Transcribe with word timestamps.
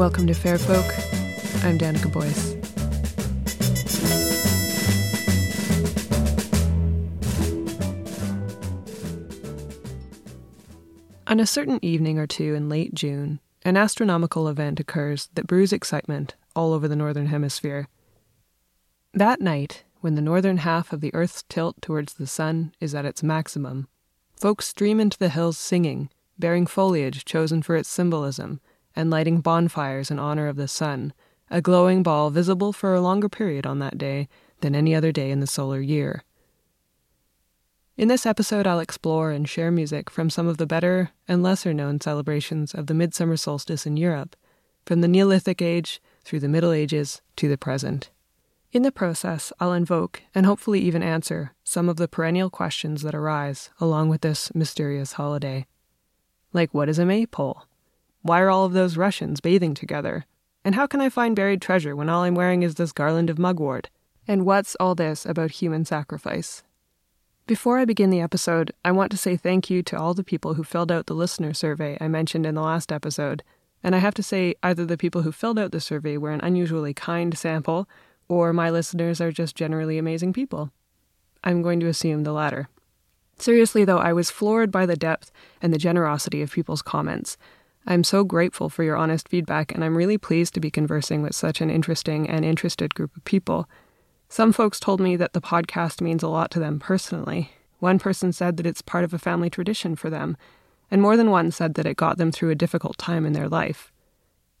Welcome 0.00 0.26
to 0.28 0.34
Fair 0.34 0.56
Folk. 0.56 0.86
I'm 1.62 1.76
Danica 1.76 2.10
Boyce. 2.10 2.54
On 11.26 11.38
a 11.38 11.44
certain 11.44 11.78
evening 11.84 12.18
or 12.18 12.26
two 12.26 12.54
in 12.54 12.70
late 12.70 12.94
June, 12.94 13.40
an 13.62 13.76
astronomical 13.76 14.48
event 14.48 14.80
occurs 14.80 15.28
that 15.34 15.46
brews 15.46 15.70
excitement 15.70 16.34
all 16.56 16.72
over 16.72 16.88
the 16.88 16.96
Northern 16.96 17.26
Hemisphere. 17.26 17.86
That 19.12 19.42
night, 19.42 19.84
when 20.00 20.14
the 20.14 20.22
northern 20.22 20.56
half 20.56 20.94
of 20.94 21.02
the 21.02 21.14
Earth's 21.14 21.44
tilt 21.50 21.82
towards 21.82 22.14
the 22.14 22.26
sun 22.26 22.72
is 22.80 22.94
at 22.94 23.04
its 23.04 23.22
maximum, 23.22 23.86
folks 24.34 24.66
stream 24.66 24.98
into 24.98 25.18
the 25.18 25.28
hills 25.28 25.58
singing, 25.58 26.08
bearing 26.38 26.66
foliage 26.66 27.26
chosen 27.26 27.60
for 27.60 27.76
its 27.76 27.90
symbolism, 27.90 28.62
and 28.94 29.10
lighting 29.10 29.40
bonfires 29.40 30.10
in 30.10 30.18
honor 30.18 30.48
of 30.48 30.56
the 30.56 30.68
sun, 30.68 31.12
a 31.50 31.60
glowing 31.60 32.02
ball 32.02 32.30
visible 32.30 32.72
for 32.72 32.94
a 32.94 33.00
longer 33.00 33.28
period 33.28 33.66
on 33.66 33.78
that 33.78 33.98
day 33.98 34.28
than 34.60 34.74
any 34.74 34.94
other 34.94 35.12
day 35.12 35.30
in 35.30 35.40
the 35.40 35.46
solar 35.46 35.80
year. 35.80 36.22
In 37.96 38.08
this 38.08 38.24
episode, 38.24 38.66
I'll 38.66 38.80
explore 38.80 39.30
and 39.30 39.48
share 39.48 39.70
music 39.70 40.08
from 40.08 40.30
some 40.30 40.46
of 40.46 40.56
the 40.56 40.66
better 40.66 41.10
and 41.28 41.42
lesser 41.42 41.74
known 41.74 42.00
celebrations 42.00 42.72
of 42.72 42.86
the 42.86 42.94
midsummer 42.94 43.36
solstice 43.36 43.84
in 43.84 43.96
Europe, 43.96 44.36
from 44.86 45.02
the 45.02 45.08
Neolithic 45.08 45.60
Age 45.60 46.00
through 46.24 46.40
the 46.40 46.48
Middle 46.48 46.72
Ages 46.72 47.20
to 47.36 47.48
the 47.48 47.58
present. 47.58 48.10
In 48.72 48.82
the 48.82 48.92
process, 48.92 49.52
I'll 49.58 49.72
invoke 49.72 50.22
and 50.34 50.46
hopefully 50.46 50.80
even 50.80 51.02
answer 51.02 51.54
some 51.64 51.88
of 51.88 51.96
the 51.96 52.08
perennial 52.08 52.50
questions 52.50 53.02
that 53.02 53.14
arise 53.14 53.70
along 53.80 54.08
with 54.08 54.20
this 54.20 54.54
mysterious 54.54 55.12
holiday. 55.12 55.66
Like, 56.52 56.72
what 56.72 56.88
is 56.88 56.98
a 56.98 57.04
maypole? 57.04 57.64
Why 58.22 58.40
are 58.40 58.50
all 58.50 58.64
of 58.64 58.72
those 58.72 58.96
Russians 58.96 59.40
bathing 59.40 59.74
together? 59.74 60.26
And 60.64 60.74
how 60.74 60.86
can 60.86 61.00
I 61.00 61.08
find 61.08 61.34
buried 61.34 61.62
treasure 61.62 61.96
when 61.96 62.08
all 62.08 62.22
I'm 62.22 62.34
wearing 62.34 62.62
is 62.62 62.74
this 62.74 62.92
garland 62.92 63.30
of 63.30 63.38
mugwort? 63.38 63.88
And 64.28 64.44
what's 64.44 64.76
all 64.78 64.94
this 64.94 65.24
about 65.24 65.52
human 65.52 65.84
sacrifice? 65.84 66.62
Before 67.46 67.78
I 67.78 67.84
begin 67.84 68.10
the 68.10 68.20
episode, 68.20 68.72
I 68.84 68.92
want 68.92 69.10
to 69.10 69.16
say 69.16 69.36
thank 69.36 69.70
you 69.70 69.82
to 69.82 69.98
all 69.98 70.14
the 70.14 70.22
people 70.22 70.54
who 70.54 70.62
filled 70.62 70.92
out 70.92 71.06
the 71.06 71.14
listener 71.14 71.54
survey 71.54 71.96
I 72.00 72.08
mentioned 72.08 72.46
in 72.46 72.54
the 72.54 72.62
last 72.62 72.92
episode. 72.92 73.42
And 73.82 73.94
I 73.96 73.98
have 73.98 74.14
to 74.14 74.22
say, 74.22 74.54
either 74.62 74.84
the 74.84 74.98
people 74.98 75.22
who 75.22 75.32
filled 75.32 75.58
out 75.58 75.72
the 75.72 75.80
survey 75.80 76.16
were 76.16 76.30
an 76.30 76.42
unusually 76.42 76.92
kind 76.92 77.36
sample, 77.36 77.88
or 78.28 78.52
my 78.52 78.70
listeners 78.70 79.20
are 79.20 79.32
just 79.32 79.56
generally 79.56 79.98
amazing 79.98 80.32
people. 80.32 80.70
I'm 81.42 81.62
going 81.62 81.80
to 81.80 81.88
assume 81.88 82.22
the 82.22 82.32
latter. 82.32 82.68
Seriously, 83.38 83.86
though, 83.86 83.98
I 83.98 84.12
was 84.12 84.30
floored 84.30 84.70
by 84.70 84.84
the 84.84 84.96
depth 84.96 85.32
and 85.62 85.72
the 85.72 85.78
generosity 85.78 86.42
of 86.42 86.52
people's 86.52 86.82
comments. 86.82 87.38
I'm 87.86 88.04
so 88.04 88.24
grateful 88.24 88.68
for 88.68 88.84
your 88.84 88.96
honest 88.96 89.28
feedback, 89.28 89.72
and 89.72 89.82
I'm 89.82 89.96
really 89.96 90.18
pleased 90.18 90.54
to 90.54 90.60
be 90.60 90.70
conversing 90.70 91.22
with 91.22 91.34
such 91.34 91.60
an 91.60 91.70
interesting 91.70 92.28
and 92.28 92.44
interested 92.44 92.94
group 92.94 93.16
of 93.16 93.24
people. 93.24 93.68
Some 94.28 94.52
folks 94.52 94.78
told 94.78 95.00
me 95.00 95.16
that 95.16 95.32
the 95.32 95.40
podcast 95.40 96.00
means 96.00 96.22
a 96.22 96.28
lot 96.28 96.50
to 96.52 96.60
them 96.60 96.78
personally. 96.78 97.50
One 97.78 97.98
person 97.98 98.32
said 98.32 98.56
that 98.58 98.66
it's 98.66 98.82
part 98.82 99.04
of 99.04 99.14
a 99.14 99.18
family 99.18 99.50
tradition 99.50 99.96
for 99.96 100.10
them, 100.10 100.36
and 100.90 101.00
more 101.00 101.16
than 101.16 101.30
one 101.30 101.50
said 101.50 101.74
that 101.74 101.86
it 101.86 101.96
got 101.96 102.18
them 102.18 102.30
through 102.30 102.50
a 102.50 102.54
difficult 102.54 102.98
time 102.98 103.24
in 103.24 103.32
their 103.32 103.48
life. 103.48 103.90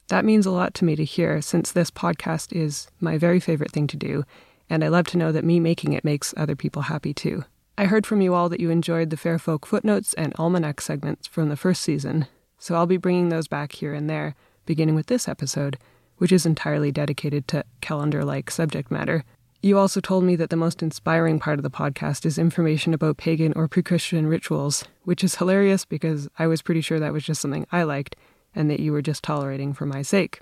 That 0.08 0.24
means 0.24 0.46
a 0.46 0.50
lot 0.50 0.74
to 0.74 0.84
me 0.84 0.96
to 0.96 1.04
hear, 1.04 1.40
since 1.40 1.70
this 1.70 1.90
podcast 1.90 2.52
is 2.52 2.88
my 2.98 3.16
very 3.16 3.38
favorite 3.38 3.70
thing 3.70 3.86
to 3.88 3.96
do, 3.96 4.24
and 4.68 4.82
I 4.82 4.88
love 4.88 5.06
to 5.08 5.18
know 5.18 5.30
that 5.30 5.44
me 5.44 5.60
making 5.60 5.92
it 5.92 6.04
makes 6.04 6.34
other 6.36 6.56
people 6.56 6.82
happy 6.82 7.12
too. 7.14 7.44
I 7.76 7.84
heard 7.84 8.06
from 8.06 8.20
you 8.20 8.34
all 8.34 8.48
that 8.48 8.60
you 8.60 8.70
enjoyed 8.70 9.10
the 9.10 9.16
Fair 9.16 9.38
Folk 9.38 9.66
footnotes 9.66 10.14
and 10.14 10.34
almanac 10.36 10.80
segments 10.80 11.28
from 11.28 11.48
the 11.48 11.56
first 11.56 11.82
season, 11.82 12.26
so 12.60 12.76
I'll 12.76 12.86
be 12.86 12.96
bringing 12.96 13.30
those 13.30 13.48
back 13.48 13.72
here 13.72 13.92
and 13.92 14.08
there, 14.08 14.36
beginning 14.66 14.94
with 14.94 15.06
this 15.06 15.26
episode, 15.26 15.78
which 16.18 16.30
is 16.30 16.46
entirely 16.46 16.92
dedicated 16.92 17.48
to 17.48 17.64
calendar 17.80 18.24
like 18.24 18.50
subject 18.50 18.90
matter. 18.90 19.24
You 19.62 19.78
also 19.78 20.00
told 20.00 20.24
me 20.24 20.36
that 20.36 20.50
the 20.50 20.56
most 20.56 20.82
inspiring 20.82 21.38
part 21.38 21.58
of 21.58 21.62
the 21.62 21.70
podcast 21.70 22.24
is 22.24 22.38
information 22.38 22.94
about 22.94 23.16
pagan 23.16 23.52
or 23.56 23.66
pre 23.66 23.82
Christian 23.82 24.26
rituals, 24.26 24.84
which 25.04 25.24
is 25.24 25.34
hilarious 25.34 25.84
because 25.84 26.28
I 26.38 26.46
was 26.46 26.62
pretty 26.62 26.82
sure 26.82 27.00
that 27.00 27.12
was 27.12 27.24
just 27.24 27.40
something 27.40 27.66
I 27.72 27.82
liked 27.82 28.14
and 28.54 28.70
that 28.70 28.80
you 28.80 28.92
were 28.92 29.02
just 29.02 29.24
tolerating 29.24 29.72
for 29.72 29.86
my 29.86 30.02
sake. 30.02 30.40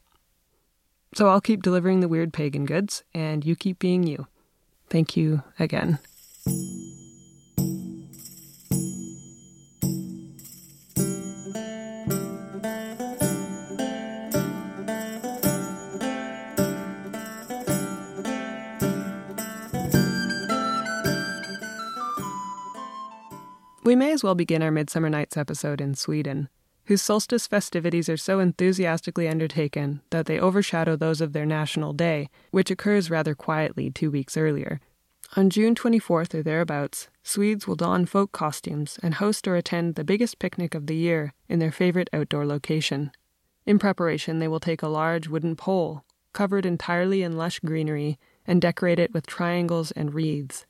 So 1.14 1.28
I'll 1.28 1.40
keep 1.40 1.62
delivering 1.62 2.00
the 2.00 2.08
weird 2.08 2.32
pagan 2.32 2.66
goods, 2.66 3.02
and 3.14 3.44
you 3.44 3.56
keep 3.56 3.78
being 3.78 4.02
you. 4.02 4.26
Thank 4.90 5.16
you 5.16 5.42
again. 5.58 5.98
We 23.88 23.96
may 23.96 24.12
as 24.12 24.22
well 24.22 24.34
begin 24.34 24.62
our 24.62 24.70
Midsummer 24.70 25.08
Nights 25.08 25.38
episode 25.38 25.80
in 25.80 25.94
Sweden 25.94 26.50
whose 26.84 27.00
solstice 27.00 27.46
festivities 27.46 28.10
are 28.10 28.18
so 28.18 28.38
enthusiastically 28.38 29.26
undertaken 29.26 30.02
that 30.10 30.26
they 30.26 30.38
overshadow 30.38 30.94
those 30.94 31.22
of 31.22 31.32
their 31.32 31.46
national 31.46 31.94
day, 31.94 32.28
which 32.50 32.70
occurs 32.70 33.08
rather 33.08 33.34
quietly 33.34 33.90
two 33.90 34.10
weeks 34.10 34.36
earlier. 34.36 34.82
On 35.36 35.48
June 35.48 35.74
24th 35.74 36.34
or 36.34 36.42
thereabouts, 36.42 37.08
Swedes 37.22 37.66
will 37.66 37.76
don 37.76 38.04
folk 38.04 38.30
costumes 38.30 38.98
and 39.02 39.14
host 39.14 39.48
or 39.48 39.56
attend 39.56 39.94
the 39.94 40.04
biggest 40.04 40.38
picnic 40.38 40.74
of 40.74 40.86
the 40.86 40.96
year 40.96 41.32
in 41.48 41.58
their 41.58 41.72
favorite 41.72 42.10
outdoor 42.12 42.44
location. 42.44 43.10
In 43.64 43.78
preparation, 43.78 44.38
they 44.38 44.48
will 44.48 44.60
take 44.60 44.82
a 44.82 44.88
large 44.88 45.28
wooden 45.28 45.56
pole, 45.56 46.04
covered 46.34 46.66
entirely 46.66 47.22
in 47.22 47.38
lush 47.38 47.58
greenery, 47.60 48.18
and 48.46 48.60
decorate 48.60 48.98
it 48.98 49.14
with 49.14 49.26
triangles 49.26 49.92
and 49.92 50.12
wreaths. 50.12 50.66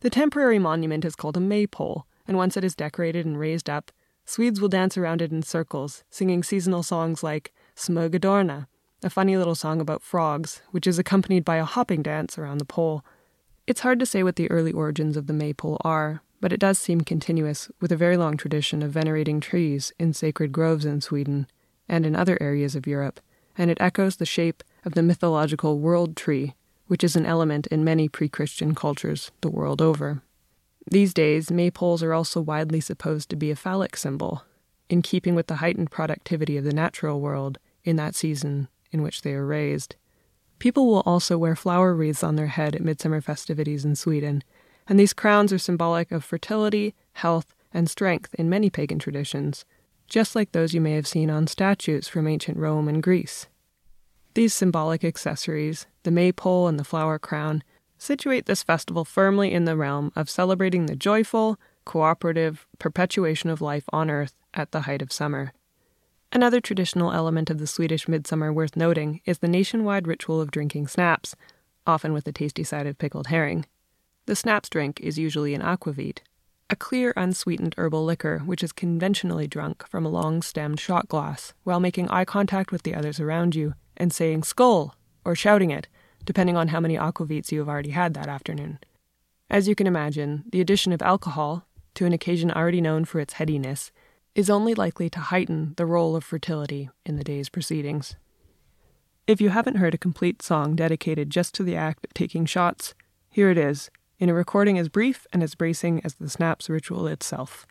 The 0.00 0.10
temporary 0.10 0.60
monument 0.60 1.04
is 1.04 1.16
called 1.16 1.36
a 1.36 1.40
maypole, 1.40 2.06
and 2.28 2.36
once 2.36 2.56
it 2.56 2.62
is 2.62 2.76
decorated 2.76 3.26
and 3.26 3.38
raised 3.38 3.68
up, 3.68 3.90
Swedes 4.24 4.60
will 4.60 4.68
dance 4.68 4.96
around 4.96 5.22
it 5.22 5.32
in 5.32 5.42
circles, 5.42 6.04
singing 6.08 6.44
seasonal 6.44 6.84
songs 6.84 7.22
like 7.22 7.52
Små 7.74 8.08
grodorna, 8.08 8.68
a 9.02 9.10
funny 9.10 9.36
little 9.36 9.54
song 9.54 9.80
about 9.80 10.02
frogs, 10.02 10.62
which 10.70 10.86
is 10.86 10.98
accompanied 10.98 11.44
by 11.44 11.56
a 11.56 11.64
hopping 11.64 12.02
dance 12.02 12.38
around 12.38 12.58
the 12.58 12.64
pole. 12.64 13.04
It's 13.66 13.80
hard 13.80 13.98
to 13.98 14.06
say 14.06 14.22
what 14.22 14.36
the 14.36 14.50
early 14.50 14.70
origins 14.72 15.16
of 15.16 15.26
the 15.26 15.32
maypole 15.32 15.78
are, 15.80 16.22
but 16.40 16.52
it 16.52 16.60
does 16.60 16.78
seem 16.78 17.00
continuous 17.00 17.70
with 17.80 17.90
a 17.90 17.96
very 17.96 18.16
long 18.16 18.36
tradition 18.36 18.82
of 18.82 18.92
venerating 18.92 19.40
trees 19.40 19.92
in 19.98 20.12
sacred 20.12 20.52
groves 20.52 20.84
in 20.84 21.00
Sweden 21.00 21.48
and 21.88 22.06
in 22.06 22.14
other 22.14 22.38
areas 22.40 22.76
of 22.76 22.86
Europe, 22.86 23.18
and 23.56 23.68
it 23.68 23.78
echoes 23.80 24.16
the 24.16 24.26
shape 24.26 24.62
of 24.84 24.94
the 24.94 25.02
mythological 25.02 25.80
world 25.80 26.16
tree, 26.16 26.54
which 26.88 27.04
is 27.04 27.14
an 27.16 27.24
element 27.24 27.66
in 27.68 27.84
many 27.84 28.08
pre 28.08 28.28
Christian 28.28 28.74
cultures 28.74 29.30
the 29.40 29.50
world 29.50 29.80
over. 29.80 30.22
These 30.90 31.14
days, 31.14 31.48
maypoles 31.48 32.02
are 32.02 32.14
also 32.14 32.40
widely 32.40 32.80
supposed 32.80 33.28
to 33.30 33.36
be 33.36 33.50
a 33.50 33.56
phallic 33.56 33.96
symbol, 33.96 34.42
in 34.88 35.02
keeping 35.02 35.34
with 35.34 35.46
the 35.46 35.56
heightened 35.56 35.90
productivity 35.90 36.56
of 36.56 36.64
the 36.64 36.72
natural 36.72 37.20
world 37.20 37.58
in 37.84 37.96
that 37.96 38.14
season 38.14 38.68
in 38.90 39.02
which 39.02 39.22
they 39.22 39.34
are 39.34 39.46
raised. 39.46 39.96
People 40.58 40.86
will 40.86 41.02
also 41.06 41.38
wear 41.38 41.54
flower 41.54 41.94
wreaths 41.94 42.24
on 42.24 42.36
their 42.36 42.48
head 42.48 42.74
at 42.74 42.82
midsummer 42.82 43.20
festivities 43.20 43.84
in 43.84 43.94
Sweden, 43.94 44.42
and 44.88 44.98
these 44.98 45.12
crowns 45.12 45.52
are 45.52 45.58
symbolic 45.58 46.10
of 46.10 46.24
fertility, 46.24 46.94
health, 47.12 47.54
and 47.72 47.88
strength 47.88 48.34
in 48.34 48.48
many 48.48 48.70
pagan 48.70 48.98
traditions, 48.98 49.64
just 50.08 50.34
like 50.34 50.52
those 50.52 50.72
you 50.72 50.80
may 50.80 50.94
have 50.94 51.06
seen 51.06 51.28
on 51.28 51.46
statues 51.46 52.08
from 52.08 52.26
ancient 52.26 52.56
Rome 52.56 52.88
and 52.88 53.02
Greece. 53.02 53.46
These 54.38 54.54
symbolic 54.54 55.02
accessories, 55.02 55.88
the 56.04 56.12
maypole 56.12 56.68
and 56.68 56.78
the 56.78 56.84
flower 56.84 57.18
crown, 57.18 57.64
situate 57.96 58.46
this 58.46 58.62
festival 58.62 59.04
firmly 59.04 59.52
in 59.52 59.64
the 59.64 59.76
realm 59.76 60.12
of 60.14 60.30
celebrating 60.30 60.86
the 60.86 60.94
joyful, 60.94 61.58
cooperative 61.84 62.64
perpetuation 62.78 63.50
of 63.50 63.60
life 63.60 63.82
on 63.92 64.12
Earth 64.12 64.34
at 64.54 64.70
the 64.70 64.82
height 64.82 65.02
of 65.02 65.10
summer. 65.10 65.52
Another 66.30 66.60
traditional 66.60 67.12
element 67.12 67.50
of 67.50 67.58
the 67.58 67.66
Swedish 67.66 68.06
midsummer 68.06 68.52
worth 68.52 68.76
noting 68.76 69.22
is 69.24 69.38
the 69.38 69.48
nationwide 69.48 70.06
ritual 70.06 70.40
of 70.40 70.52
drinking 70.52 70.86
snaps, 70.86 71.34
often 71.84 72.12
with 72.12 72.24
a 72.28 72.32
tasty 72.32 72.62
side 72.62 72.86
of 72.86 72.96
pickled 72.96 73.26
herring. 73.26 73.66
The 74.26 74.36
snaps 74.36 74.68
drink 74.68 75.00
is 75.00 75.18
usually 75.18 75.52
an 75.52 75.62
aquavit, 75.62 76.18
a 76.70 76.76
clear, 76.76 77.12
unsweetened 77.16 77.74
herbal 77.78 78.04
liquor 78.04 78.40
which 78.40 78.62
is 78.62 78.72
conventionally 78.72 79.46
drunk 79.46 79.86
from 79.88 80.04
a 80.04 80.10
long 80.10 80.42
stemmed 80.42 80.78
shot 80.78 81.08
glass 81.08 81.54
while 81.64 81.80
making 81.80 82.08
eye 82.08 82.24
contact 82.24 82.72
with 82.72 82.82
the 82.82 82.94
others 82.94 83.18
around 83.18 83.54
you 83.54 83.74
and 83.96 84.12
saying 84.12 84.42
skål 84.42 84.92
or 85.24 85.34
shouting 85.34 85.70
it 85.70 85.88
depending 86.28 86.58
on 86.58 86.68
how 86.68 86.78
many 86.78 86.94
aquavits 86.94 87.50
you 87.50 87.58
have 87.58 87.70
already 87.70 87.90
had 87.90 88.12
that 88.12 88.28
afternoon. 88.28 88.78
As 89.48 89.66
you 89.66 89.74
can 89.74 89.86
imagine, 89.86 90.44
the 90.52 90.60
addition 90.60 90.92
of 90.92 91.00
alcohol, 91.00 91.66
to 91.94 92.04
an 92.04 92.12
occasion 92.12 92.50
already 92.50 92.82
known 92.82 93.06
for 93.06 93.18
its 93.18 93.34
headiness, 93.34 93.90
is 94.34 94.50
only 94.50 94.74
likely 94.74 95.08
to 95.08 95.20
heighten 95.20 95.72
the 95.78 95.86
role 95.86 96.14
of 96.14 96.22
fertility 96.22 96.90
in 97.06 97.16
the 97.16 97.24
day's 97.24 97.48
proceedings. 97.48 98.16
If 99.26 99.40
you 99.40 99.48
haven't 99.48 99.76
heard 99.76 99.94
a 99.94 99.98
complete 99.98 100.42
song 100.42 100.76
dedicated 100.76 101.30
just 101.30 101.54
to 101.54 101.62
the 101.62 101.76
act 101.76 102.04
of 102.04 102.12
taking 102.12 102.44
shots, 102.44 102.94
here 103.30 103.50
it 103.50 103.56
is, 103.56 103.90
in 104.18 104.28
a 104.28 104.34
recording 104.34 104.78
as 104.78 104.88
brief 104.88 105.26
and 105.32 105.42
as 105.42 105.54
bracing 105.54 106.00
as 106.04 106.14
the 106.14 106.28
snaps 106.28 106.68
ritual 106.68 107.06
itself. 107.06 107.66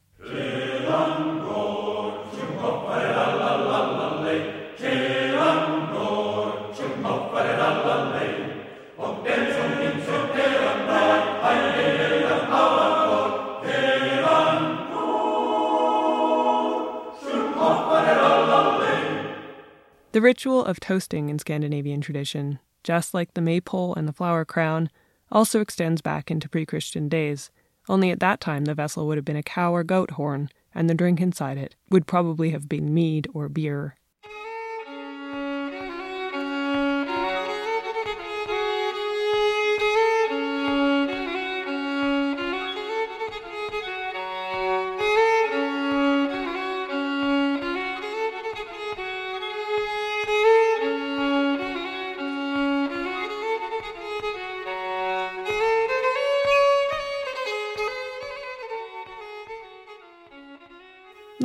The 20.13 20.21
ritual 20.21 20.65
of 20.65 20.79
toasting 20.79 21.29
in 21.29 21.37
Scandinavian 21.37 22.01
tradition, 22.01 22.57
just 22.81 23.13
like 23.13 23.35
the 23.35 23.41
maypole 23.41 23.93
and 23.93 24.07
the 24.07 24.13
flower 24.13 24.45
crown, 24.45 24.89
also 25.31 25.61
extends 25.61 26.01
back 26.01 26.31
into 26.31 26.49
pre 26.49 26.65
Christian 26.65 27.09
days, 27.09 27.51
only 27.89 28.11
at 28.11 28.19
that 28.19 28.39
time 28.39 28.65
the 28.65 28.75
vessel 28.75 29.07
would 29.07 29.17
have 29.17 29.25
been 29.25 29.35
a 29.35 29.43
cow 29.43 29.73
or 29.73 29.83
goat 29.83 30.11
horn, 30.11 30.49
and 30.73 30.89
the 30.89 30.93
drink 30.93 31.21
inside 31.21 31.57
it 31.57 31.75
would 31.89 32.07
probably 32.07 32.51
have 32.51 32.69
been 32.69 32.93
mead 32.93 33.27
or 33.33 33.49
beer. 33.49 33.95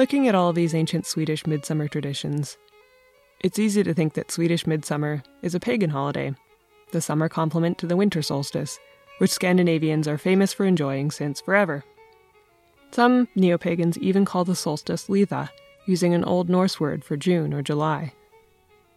Looking 0.02 0.26
at 0.26 0.34
all 0.34 0.52
these 0.52 0.74
ancient 0.74 1.06
Swedish 1.06 1.46
midsummer 1.46 1.86
traditions, 1.86 2.58
it's 3.38 3.60
easy 3.60 3.84
to 3.84 3.94
think 3.94 4.14
that 4.14 4.32
Swedish 4.32 4.66
midsummer 4.66 5.22
is 5.42 5.54
a 5.54 5.60
pagan 5.60 5.90
holiday, 5.90 6.34
the 6.90 7.00
summer 7.00 7.28
complement 7.28 7.78
to 7.78 7.86
the 7.86 7.96
winter 7.96 8.20
solstice, 8.20 8.80
which 9.18 9.30
Scandinavians 9.30 10.08
are 10.08 10.18
famous 10.18 10.52
for 10.52 10.66
enjoying 10.66 11.12
since 11.12 11.40
forever. 11.40 11.84
Some 12.90 13.28
neo 13.36 13.56
pagans 13.58 13.96
even 13.98 14.24
call 14.24 14.44
the 14.44 14.56
solstice 14.56 15.06
Litha, 15.06 15.50
using 15.86 16.14
an 16.14 16.24
Old 16.24 16.50
Norse 16.50 16.80
word 16.80 17.04
for 17.04 17.16
June 17.16 17.54
or 17.54 17.62
July. 17.62 18.12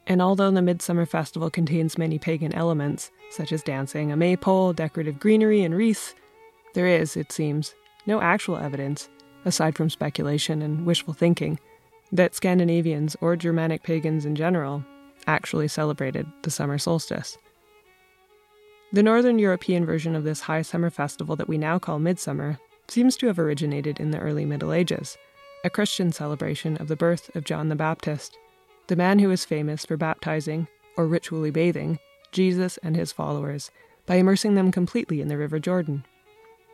And 0.08 0.24
although 0.24 0.50
the 0.50 0.64
Midsummer 0.64 1.06
Festival 1.06 1.52
contains 1.52 2.00
many 2.00 2.18
pagan 2.18 2.52
elements, 2.56 3.12
such 3.30 3.52
as 3.52 3.62
dancing, 3.62 4.12
a 4.12 4.18
maypole, 4.18 4.74
decorative 4.74 5.20
greenery, 5.20 5.62
and 5.62 5.76
wreaths, 5.76 6.16
there 6.74 6.88
is, 6.88 7.16
it 7.16 7.32
seems, 7.32 7.76
no 8.08 8.22
actual 8.22 8.58
evidence 8.58 9.08
aside 9.46 9.76
from 9.76 9.90
speculation 9.90 10.62
and 10.62 10.86
wishful 10.86 11.14
thinking, 11.14 11.60
that 12.12 12.36
Scandinavians 12.36 13.16
or 13.22 13.36
Germanic 13.36 13.84
pagans 13.84 14.26
in 14.26 14.36
general 14.36 14.84
actually 15.28 15.68
celebrated 15.68 16.28
the 16.44 16.52
summer 16.52 16.78
solstice. 16.78 17.38
The 18.92 19.04
Northern 19.04 19.40
European 19.40 19.86
version 19.86 20.16
of 20.16 20.24
this 20.24 20.42
high 20.42 20.62
summer 20.62 20.90
festival 20.90 21.36
that 21.36 21.48
we 21.48 21.58
now 21.58 21.80
call 21.80 22.00
Midsummer 22.00 22.60
seems 22.88 23.18
to 23.18 23.28
have 23.28 23.40
originated 23.40 24.00
in 24.00 24.12
the 24.12 24.20
early 24.20 24.46
Middle 24.46 24.72
Ages, 24.72 25.18
a 25.64 25.70
Christian 25.70 26.12
celebration 26.12 26.78
of 26.78 26.88
the 26.88 26.96
birth 26.96 27.36
of 27.36 27.44
John 27.44 27.70
the 27.70 27.76
Baptist, 27.76 28.38
the 28.88 28.96
man 28.96 29.20
who 29.20 29.30
was 29.30 29.44
famous 29.44 29.86
for 29.86 29.98
baptizing, 29.98 30.68
or 30.96 31.08
ritually 31.08 31.52
bathing, 31.52 32.00
Jesus 32.32 32.78
and 32.84 32.96
his 32.96 33.12
followers 33.12 33.72
by 34.06 34.16
immersing 34.16 34.56
them 34.56 34.72
completely 34.72 35.22
in 35.22 35.28
the 35.28 35.38
River 35.38 35.60
Jordan. 35.60 36.06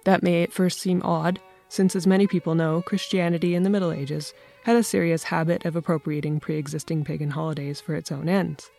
That 0.04 0.24
may 0.24 0.44
at 0.44 0.52
first 0.52 0.80
seem 0.80 1.02
odd, 1.04 1.40
since, 1.72 1.96
as 1.96 2.06
many 2.06 2.28
people 2.28 2.54
know, 2.54 2.82
Christianity 2.82 3.56
in 3.56 3.64
the 3.64 3.70
Middle 3.70 3.94
Ages 3.94 4.34
had 4.66 4.76
a 4.76 4.84
serious 4.84 5.24
habit 5.24 5.64
of 5.64 5.78
appropriating 5.78 6.42
pre 6.42 6.58
existing 6.58 7.06
pagan 7.06 7.30
holidays 7.30 7.80
for 7.80 7.96
its 7.96 8.12
own 8.12 8.28
ends. 8.28 8.70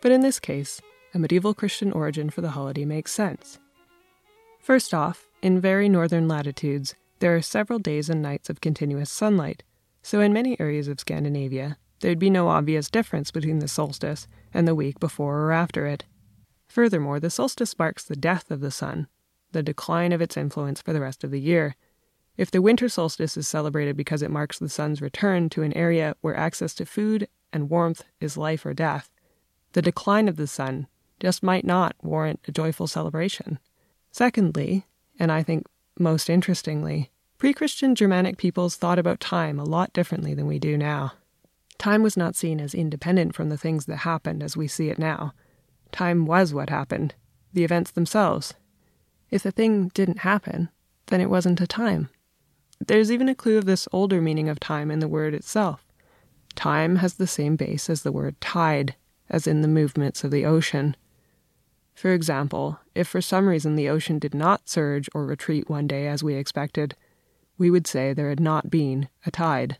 But 0.00 0.10
in 0.10 0.22
this 0.22 0.40
case, 0.40 0.80
a 1.12 1.18
medieval 1.18 1.52
Christian 1.52 1.92
origin 1.92 2.30
for 2.30 2.40
the 2.40 2.52
holiday 2.52 2.86
makes 2.86 3.12
sense. 3.12 3.58
First 4.58 4.94
off, 4.94 5.26
in 5.42 5.60
very 5.60 5.86
northern 5.86 6.26
latitudes, 6.26 6.94
there 7.18 7.36
are 7.36 7.42
several 7.42 7.78
days 7.78 8.08
and 8.08 8.22
nights 8.22 8.48
of 8.48 8.62
continuous 8.62 9.10
sunlight, 9.10 9.62
so 10.02 10.20
in 10.20 10.32
many 10.32 10.58
areas 10.58 10.88
of 10.88 11.00
Scandinavia, 11.00 11.76
there'd 12.00 12.18
be 12.18 12.30
no 12.30 12.48
obvious 12.48 12.88
difference 12.88 13.30
between 13.30 13.58
the 13.58 13.68
solstice 13.68 14.26
and 14.54 14.66
the 14.66 14.74
week 14.74 14.98
before 14.98 15.40
or 15.40 15.52
after 15.52 15.84
it. 15.84 16.04
Furthermore, 16.68 17.20
the 17.20 17.28
solstice 17.28 17.78
marks 17.78 18.02
the 18.02 18.16
death 18.16 18.50
of 18.50 18.60
the 18.60 18.70
sun, 18.70 19.08
the 19.52 19.62
decline 19.62 20.10
of 20.10 20.22
its 20.22 20.38
influence 20.38 20.80
for 20.80 20.94
the 20.94 21.02
rest 21.02 21.22
of 21.22 21.30
the 21.30 21.40
year, 21.40 21.76
if 22.36 22.50
the 22.50 22.62
winter 22.62 22.88
solstice 22.88 23.36
is 23.36 23.46
celebrated 23.46 23.96
because 23.96 24.22
it 24.22 24.30
marks 24.30 24.58
the 24.58 24.68
sun's 24.68 25.00
return 25.00 25.48
to 25.50 25.62
an 25.62 25.72
area 25.74 26.16
where 26.20 26.36
access 26.36 26.74
to 26.74 26.86
food 26.86 27.28
and 27.52 27.70
warmth 27.70 28.02
is 28.20 28.36
life 28.36 28.66
or 28.66 28.74
death, 28.74 29.08
the 29.72 29.82
decline 29.82 30.28
of 30.28 30.36
the 30.36 30.46
sun 30.46 30.86
just 31.20 31.42
might 31.42 31.64
not 31.64 31.94
warrant 32.02 32.40
a 32.48 32.52
joyful 32.52 32.86
celebration. 32.86 33.58
Secondly, 34.10 34.84
and 35.18 35.30
I 35.30 35.42
think 35.42 35.66
most 35.98 36.28
interestingly, 36.28 37.10
pre 37.38 37.52
Christian 37.52 37.94
Germanic 37.94 38.36
peoples 38.36 38.76
thought 38.76 38.98
about 38.98 39.20
time 39.20 39.60
a 39.60 39.64
lot 39.64 39.92
differently 39.92 40.34
than 40.34 40.46
we 40.46 40.58
do 40.58 40.76
now. 40.76 41.12
Time 41.78 42.02
was 42.02 42.16
not 42.16 42.36
seen 42.36 42.60
as 42.60 42.74
independent 42.74 43.34
from 43.34 43.48
the 43.48 43.56
things 43.56 43.86
that 43.86 43.98
happened 43.98 44.42
as 44.42 44.56
we 44.56 44.66
see 44.66 44.88
it 44.88 44.98
now. 44.98 45.34
Time 45.92 46.26
was 46.26 46.52
what 46.52 46.70
happened, 46.70 47.14
the 47.52 47.64
events 47.64 47.92
themselves. 47.92 48.54
If 49.30 49.42
the 49.42 49.52
thing 49.52 49.88
didn't 49.94 50.20
happen, 50.20 50.70
then 51.06 51.20
it 51.20 51.30
wasn't 51.30 51.60
a 51.60 51.66
time. 51.66 52.08
There's 52.80 53.10
even 53.10 53.28
a 53.28 53.34
clue 53.34 53.58
of 53.58 53.64
this 53.64 53.88
older 53.92 54.20
meaning 54.20 54.48
of 54.48 54.60
time 54.60 54.90
in 54.90 54.98
the 54.98 55.08
word 55.08 55.34
itself. 55.34 55.84
Time 56.54 56.96
has 56.96 57.14
the 57.14 57.26
same 57.26 57.56
base 57.56 57.88
as 57.90 58.02
the 58.02 58.12
word 58.12 58.40
tide, 58.40 58.94
as 59.28 59.46
in 59.46 59.62
the 59.62 59.68
movements 59.68 60.24
of 60.24 60.30
the 60.30 60.44
ocean. 60.44 60.96
For 61.94 62.12
example, 62.12 62.80
if 62.94 63.06
for 63.08 63.20
some 63.20 63.48
reason 63.48 63.76
the 63.76 63.88
ocean 63.88 64.18
did 64.18 64.34
not 64.34 64.68
surge 64.68 65.08
or 65.14 65.24
retreat 65.24 65.70
one 65.70 65.86
day 65.86 66.06
as 66.06 66.22
we 66.22 66.34
expected, 66.34 66.96
we 67.56 67.70
would 67.70 67.86
say 67.86 68.12
there 68.12 68.28
had 68.28 68.40
not 68.40 68.70
been 68.70 69.08
a 69.24 69.30
tide. 69.30 69.78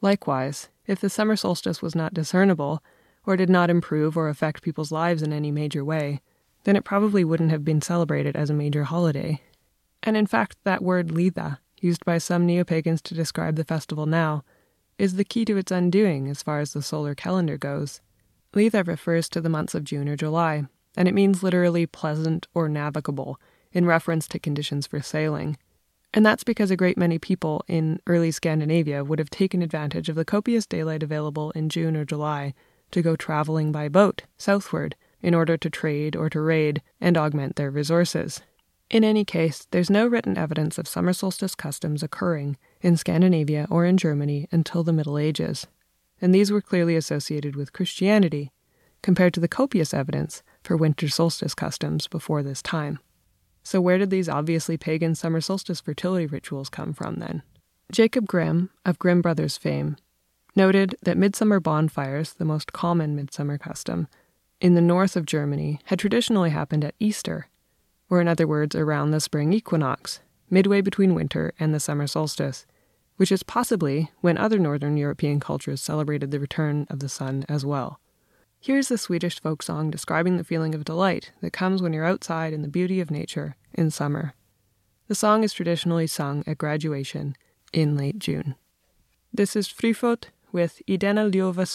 Likewise, 0.00 0.68
if 0.86 1.00
the 1.00 1.08
summer 1.08 1.36
solstice 1.36 1.80
was 1.80 1.94
not 1.94 2.14
discernible, 2.14 2.82
or 3.26 3.36
did 3.36 3.48
not 3.48 3.70
improve 3.70 4.16
or 4.16 4.28
affect 4.28 4.62
people's 4.62 4.92
lives 4.92 5.22
in 5.22 5.32
any 5.32 5.50
major 5.50 5.82
way, 5.82 6.20
then 6.64 6.76
it 6.76 6.84
probably 6.84 7.24
wouldn't 7.24 7.50
have 7.50 7.64
been 7.64 7.80
celebrated 7.80 8.36
as 8.36 8.50
a 8.50 8.54
major 8.54 8.84
holiday. 8.84 9.40
And 10.02 10.16
in 10.16 10.26
fact, 10.26 10.58
that 10.64 10.82
word 10.82 11.08
litha 11.08 11.58
used 11.84 12.04
by 12.04 12.18
some 12.18 12.46
neo 12.46 12.64
pagans 12.64 13.02
to 13.02 13.14
describe 13.14 13.56
the 13.56 13.64
festival 13.64 14.06
now, 14.06 14.42
is 14.98 15.16
the 15.16 15.24
key 15.24 15.44
to 15.44 15.56
its 15.56 15.70
undoing 15.70 16.28
as 16.28 16.42
far 16.42 16.58
as 16.60 16.72
the 16.72 16.82
solar 16.82 17.14
calendar 17.14 17.58
goes. 17.58 18.00
Litha 18.54 18.86
refers 18.86 19.28
to 19.28 19.40
the 19.40 19.48
months 19.48 19.74
of 19.74 19.84
June 19.84 20.08
or 20.08 20.16
July, 20.16 20.64
and 20.96 21.06
it 21.06 21.14
means 21.14 21.42
literally 21.42 21.86
pleasant 21.86 22.46
or 22.54 22.68
navigable, 22.68 23.38
in 23.72 23.84
reference 23.84 24.26
to 24.28 24.38
conditions 24.38 24.86
for 24.86 25.02
sailing. 25.02 25.58
And 26.14 26.24
that's 26.24 26.44
because 26.44 26.70
a 26.70 26.76
great 26.76 26.96
many 26.96 27.18
people 27.18 27.64
in 27.66 28.00
early 28.06 28.30
Scandinavia 28.30 29.04
would 29.04 29.18
have 29.18 29.30
taken 29.30 29.62
advantage 29.62 30.08
of 30.08 30.14
the 30.14 30.24
copious 30.24 30.64
daylight 30.64 31.02
available 31.02 31.50
in 31.50 31.68
June 31.68 31.96
or 31.96 32.04
July 32.04 32.54
to 32.92 33.02
go 33.02 33.16
traveling 33.16 33.72
by 33.72 33.88
boat 33.88 34.22
southward 34.38 34.94
in 35.20 35.34
order 35.34 35.56
to 35.56 35.68
trade 35.68 36.14
or 36.14 36.30
to 36.30 36.40
raid 36.40 36.80
and 37.00 37.18
augment 37.18 37.56
their 37.56 37.70
resources. 37.70 38.40
In 38.94 39.02
any 39.02 39.24
case, 39.24 39.66
there's 39.72 39.90
no 39.90 40.06
written 40.06 40.38
evidence 40.38 40.78
of 40.78 40.86
summer 40.86 41.12
solstice 41.12 41.56
customs 41.56 42.04
occurring 42.04 42.56
in 42.80 42.96
Scandinavia 42.96 43.66
or 43.68 43.84
in 43.84 43.96
Germany 43.96 44.46
until 44.52 44.84
the 44.84 44.92
Middle 44.92 45.18
Ages, 45.18 45.66
and 46.20 46.32
these 46.32 46.52
were 46.52 46.60
clearly 46.60 46.94
associated 46.94 47.56
with 47.56 47.72
Christianity, 47.72 48.52
compared 49.02 49.34
to 49.34 49.40
the 49.40 49.48
copious 49.48 49.92
evidence 49.92 50.44
for 50.62 50.76
winter 50.76 51.08
solstice 51.08 51.56
customs 51.56 52.06
before 52.06 52.44
this 52.44 52.62
time. 52.62 53.00
So, 53.64 53.80
where 53.80 53.98
did 53.98 54.10
these 54.10 54.28
obviously 54.28 54.76
pagan 54.76 55.16
summer 55.16 55.40
solstice 55.40 55.80
fertility 55.80 56.26
rituals 56.26 56.68
come 56.68 56.92
from 56.92 57.16
then? 57.16 57.42
Jacob 57.90 58.28
Grimm, 58.28 58.70
of 58.86 59.00
Grimm 59.00 59.22
Brothers 59.22 59.56
fame, 59.56 59.96
noted 60.54 60.94
that 61.02 61.18
midsummer 61.18 61.58
bonfires, 61.58 62.34
the 62.34 62.44
most 62.44 62.72
common 62.72 63.16
midsummer 63.16 63.58
custom, 63.58 64.06
in 64.60 64.76
the 64.76 64.80
north 64.80 65.16
of 65.16 65.26
Germany 65.26 65.80
had 65.86 65.98
traditionally 65.98 66.50
happened 66.50 66.84
at 66.84 66.94
Easter 67.00 67.48
or 68.10 68.20
in 68.20 68.28
other 68.28 68.46
words, 68.46 68.74
around 68.74 69.10
the 69.10 69.20
spring 69.20 69.52
equinox, 69.52 70.20
midway 70.50 70.80
between 70.80 71.14
winter 71.14 71.52
and 71.58 71.74
the 71.74 71.80
summer 71.80 72.06
solstice, 72.06 72.66
which 73.16 73.32
is 73.32 73.42
possibly 73.42 74.10
when 74.20 74.36
other 74.36 74.58
northern 74.58 74.96
European 74.96 75.40
cultures 75.40 75.80
celebrated 75.80 76.30
the 76.30 76.40
return 76.40 76.86
of 76.90 77.00
the 77.00 77.08
sun 77.08 77.44
as 77.48 77.64
well. 77.64 78.00
Here's 78.60 78.88
the 78.88 78.98
Swedish 78.98 79.40
folk 79.40 79.62
song 79.62 79.90
describing 79.90 80.36
the 80.36 80.44
feeling 80.44 80.74
of 80.74 80.84
delight 80.84 81.32
that 81.42 81.52
comes 81.52 81.82
when 81.82 81.92
you're 81.92 82.04
outside 82.04 82.52
in 82.52 82.62
the 82.62 82.68
beauty 82.68 83.00
of 83.00 83.10
nature 83.10 83.56
in 83.74 83.90
summer. 83.90 84.34
The 85.06 85.14
song 85.14 85.44
is 85.44 85.52
traditionally 85.52 86.06
sung 86.06 86.42
at 86.46 86.56
graduation 86.56 87.36
in 87.72 87.96
late 87.96 88.18
June. 88.18 88.54
This 89.32 89.54
is 89.54 89.68
Frifot 89.68 90.26
with 90.50 90.80
I 90.88 90.96
denna 90.96 91.28
ljuva 91.28 91.68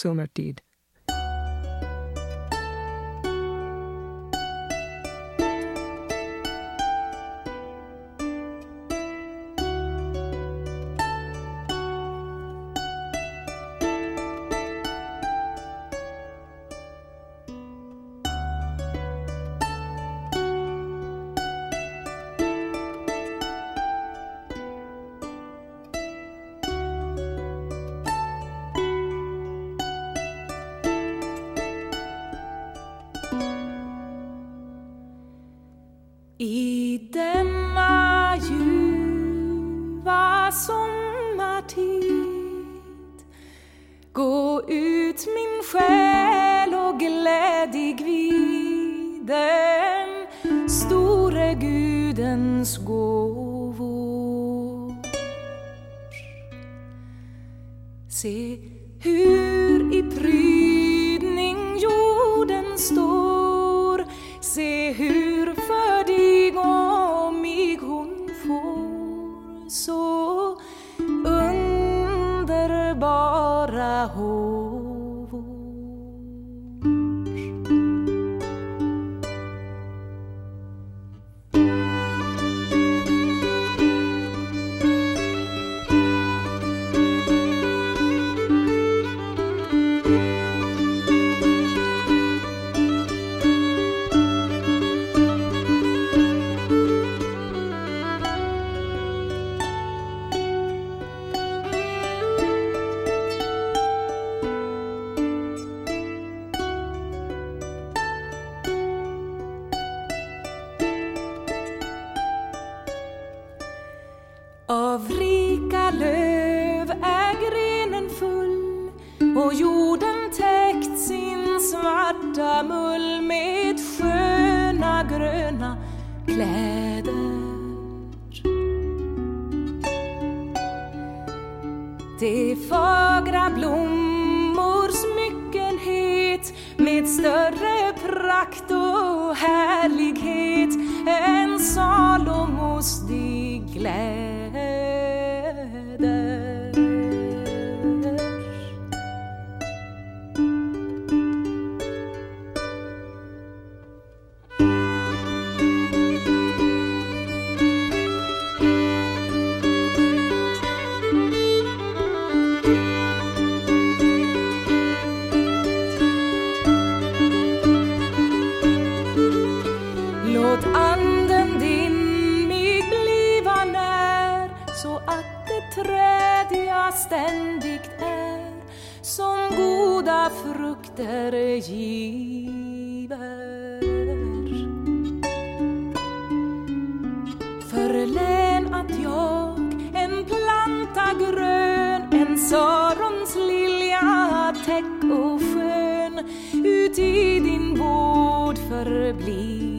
Sörons 192.39 193.35
lilja 193.35 194.55
täck 194.65 195.03
och 195.11 195.41
skön 195.41 196.19
uti 196.65 197.39
din 197.39 197.75
vård 197.79 198.57
förblir 198.57 199.78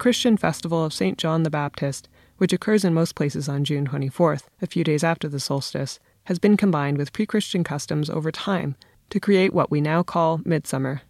Christian 0.00 0.38
festival 0.38 0.82
of 0.82 0.94
St. 0.94 1.18
John 1.18 1.42
the 1.42 1.50
Baptist, 1.50 2.08
which 2.38 2.54
occurs 2.54 2.86
in 2.86 2.94
most 2.94 3.14
places 3.14 3.50
on 3.50 3.64
June 3.64 3.86
24th, 3.86 4.44
a 4.62 4.66
few 4.66 4.82
days 4.82 5.04
after 5.04 5.28
the 5.28 5.38
solstice, 5.38 6.00
has 6.24 6.38
been 6.38 6.56
combined 6.56 6.96
with 6.96 7.12
pre 7.12 7.26
Christian 7.26 7.62
customs 7.62 8.08
over 8.08 8.32
time 8.32 8.76
to 9.10 9.20
create 9.20 9.52
what 9.52 9.70
we 9.70 9.82
now 9.82 10.02
call 10.02 10.40
midsummer. 10.46 11.02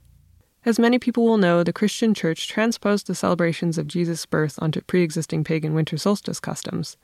As 0.65 0.81
many 0.81 0.99
people 0.99 1.25
will 1.25 1.39
know, 1.39 1.63
the 1.63 1.73
Christian 1.73 2.15
Church 2.15 2.49
transposed 2.49 3.07
the 3.07 3.15
celebrations 3.15 3.79
of 3.79 3.87
Jesus' 3.87 4.27
birth 4.27 4.59
onto 4.61 4.81
pre 4.81 5.05
existing 5.05 5.45
pagan 5.45 5.73
winter 5.73 5.97
solstice 5.97 6.41
customs. 6.41 6.97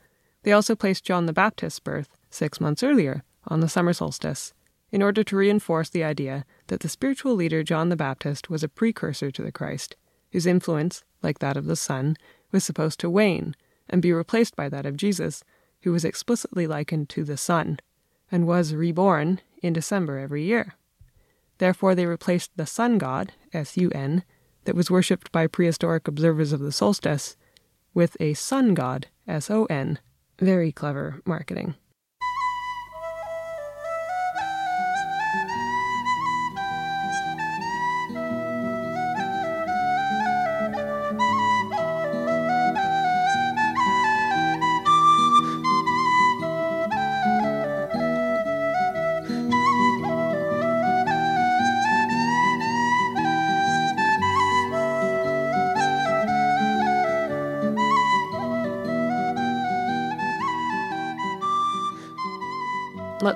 They 0.43 0.51
also 0.51 0.75
placed 0.75 1.05
John 1.05 1.27
the 1.27 1.33
Baptist's 1.33 1.79
birth, 1.79 2.09
six 2.31 2.61
months 2.61 2.83
earlier, 2.83 3.23
on 3.47 3.61
the 3.61 3.69
summer 3.69 3.93
solstice, 3.93 4.55
in 4.91 5.05
order 5.05 5.23
to 5.23 5.37
reinforce 5.37 5.89
the 5.89 6.03
idea 6.03 6.47
that 6.67 6.81
the 6.81 6.89
spiritual 6.89 7.37
leader 7.37 7.63
John 7.63 7.91
the 7.91 7.97
Baptist 7.97 8.51
was 8.51 8.65
a 8.65 8.69
precursor 8.69 9.31
to 9.31 9.43
the 9.43 9.53
Christ, 9.53 9.95
whose 10.33 10.47
influence, 10.47 11.05
like 11.23 11.39
that 11.39 11.57
of 11.57 11.67
the 11.67 11.77
sun, 11.77 12.17
was 12.53 12.65
supposed 12.65 13.01
to 13.01 13.11
wane 13.11 13.55
and 13.89 14.03
be 14.03 14.13
replaced 14.13 14.57
by 14.57 14.69
that 14.69 14.87
of 14.87 14.97
Jesus, 14.97 15.45
who 15.83 15.93
was 15.93 16.05
explicitly 16.05 16.67
likened 16.67 17.09
to 17.09 17.25
the 17.25 17.37
sun, 17.37 17.79
and 18.31 18.47
was 18.47 18.75
reborn 18.75 19.41
in 19.63 19.73
December 19.73 20.19
every 20.19 20.43
year. 20.43 20.75
Therefore, 21.59 21.95
they 21.95 22.07
replaced 22.07 22.51
the 22.57 22.67
sun 22.67 22.99
god, 22.99 23.33
S 23.53 23.77
U 23.77 23.91
N, 23.95 24.25
that 24.65 24.75
was 24.75 24.91
worshipped 24.91 25.31
by 25.31 25.47
prehistoric 25.47 26.09
observers 26.09 26.53
of 26.53 26.61
the 26.61 26.73
solstice, 26.73 27.37
with 27.95 28.17
a 28.21 28.35
sun 28.35 28.75
god, 28.75 29.07
S 29.29 29.51
O 29.51 29.65
N. 29.67 29.99
Very 30.39 30.73
clever 30.73 31.23
marketing. 31.25 31.77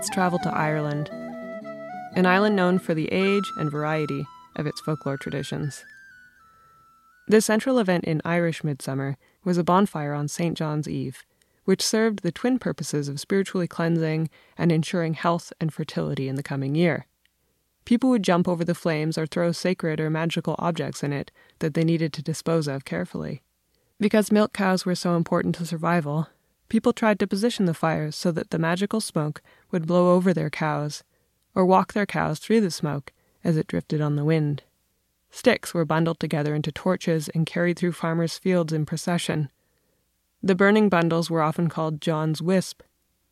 Let's 0.00 0.08
travel 0.08 0.38
to 0.38 0.56
Ireland, 0.56 1.10
an 2.14 2.24
island 2.24 2.56
known 2.56 2.78
for 2.78 2.94
the 2.94 3.12
age 3.12 3.44
and 3.58 3.70
variety 3.70 4.24
of 4.56 4.66
its 4.66 4.80
folklore 4.80 5.18
traditions. 5.18 5.84
The 7.28 7.42
central 7.42 7.78
event 7.78 8.04
in 8.04 8.22
Irish 8.24 8.64
Midsummer 8.64 9.18
was 9.44 9.58
a 9.58 9.62
bonfire 9.62 10.14
on 10.14 10.26
St. 10.26 10.56
John's 10.56 10.88
Eve, 10.88 11.22
which 11.66 11.84
served 11.84 12.22
the 12.22 12.32
twin 12.32 12.58
purposes 12.58 13.10
of 13.10 13.20
spiritually 13.20 13.68
cleansing 13.68 14.30
and 14.56 14.72
ensuring 14.72 15.12
health 15.12 15.52
and 15.60 15.70
fertility 15.70 16.28
in 16.28 16.36
the 16.36 16.42
coming 16.42 16.74
year. 16.74 17.04
People 17.84 18.08
would 18.08 18.22
jump 18.22 18.48
over 18.48 18.64
the 18.64 18.74
flames 18.74 19.18
or 19.18 19.26
throw 19.26 19.52
sacred 19.52 20.00
or 20.00 20.08
magical 20.08 20.56
objects 20.58 21.02
in 21.02 21.12
it 21.12 21.30
that 21.58 21.74
they 21.74 21.84
needed 21.84 22.14
to 22.14 22.22
dispose 22.22 22.66
of 22.68 22.86
carefully. 22.86 23.42
Because 23.98 24.32
milk 24.32 24.54
cows 24.54 24.86
were 24.86 24.94
so 24.94 25.14
important 25.14 25.56
to 25.56 25.66
survival, 25.66 26.28
people 26.70 26.94
tried 26.94 27.18
to 27.18 27.26
position 27.26 27.66
the 27.66 27.74
fires 27.74 28.16
so 28.16 28.32
that 28.32 28.48
the 28.48 28.58
magical 28.58 29.02
smoke 29.02 29.42
would 29.70 29.86
blow 29.86 30.14
over 30.14 30.32
their 30.32 30.48
cows, 30.48 31.04
or 31.54 31.66
walk 31.66 31.92
their 31.92 32.06
cows 32.06 32.38
through 32.38 32.62
the 32.62 32.70
smoke 32.70 33.12
as 33.44 33.58
it 33.58 33.66
drifted 33.66 34.00
on 34.00 34.16
the 34.16 34.24
wind. 34.24 34.62
Sticks 35.30 35.74
were 35.74 35.84
bundled 35.84 36.18
together 36.18 36.54
into 36.54 36.72
torches 36.72 37.28
and 37.30 37.46
carried 37.46 37.78
through 37.78 37.92
farmers' 37.92 38.38
fields 38.38 38.72
in 38.72 38.86
procession. 38.86 39.50
The 40.42 40.54
burning 40.54 40.88
bundles 40.88 41.30
were 41.30 41.42
often 41.42 41.68
called 41.68 42.00
John's 42.00 42.40
Wisp, 42.40 42.82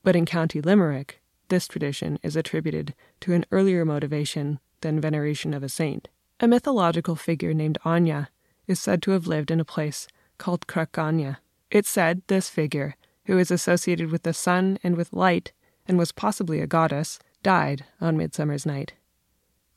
but 0.03 0.15
in 0.15 0.27
County 0.27 0.61
Limerick, 0.61 1.21
this 1.49 1.67
tradition 1.67 2.19
is 2.23 2.37
attributed 2.37 2.95
to 3.21 3.33
an 3.33 3.47
earlier 3.51 3.85
motivation 3.85 4.61
than 4.83 5.01
veneration 5.01 5.55
of 5.55 5.63
a 5.63 5.69
saint. 5.69 6.09
A 6.41 6.47
mythological 6.47 7.17
figure 7.17 7.55
named 7.55 7.79
Anya 7.85 8.29
is 8.67 8.79
said 8.79 9.03
to 9.03 9.13
have 9.13 9.27
lived 9.27 9.51
in 9.51 9.59
a 9.59 9.65
place 9.65 10.07
called 10.37 10.67
Crackanya. 10.67 11.39
It's 11.71 11.89
said 11.89 12.23
this 12.29 12.49
figure, 12.49 12.97
who 13.29 13.39
is 13.39 13.51
associated 13.51 14.11
with 14.11 14.23
the 14.23 14.33
sun 14.33 14.79
and 14.83 14.97
with 14.97 15.13
light 15.13 15.53
and 15.87 15.99
was 15.99 16.13
possibly 16.13 16.61
a 16.61 16.67
goddess, 16.67 17.19
died 17.43 17.85
on 18.01 18.17
Midsummer's 18.17 18.65
Night. 18.65 18.95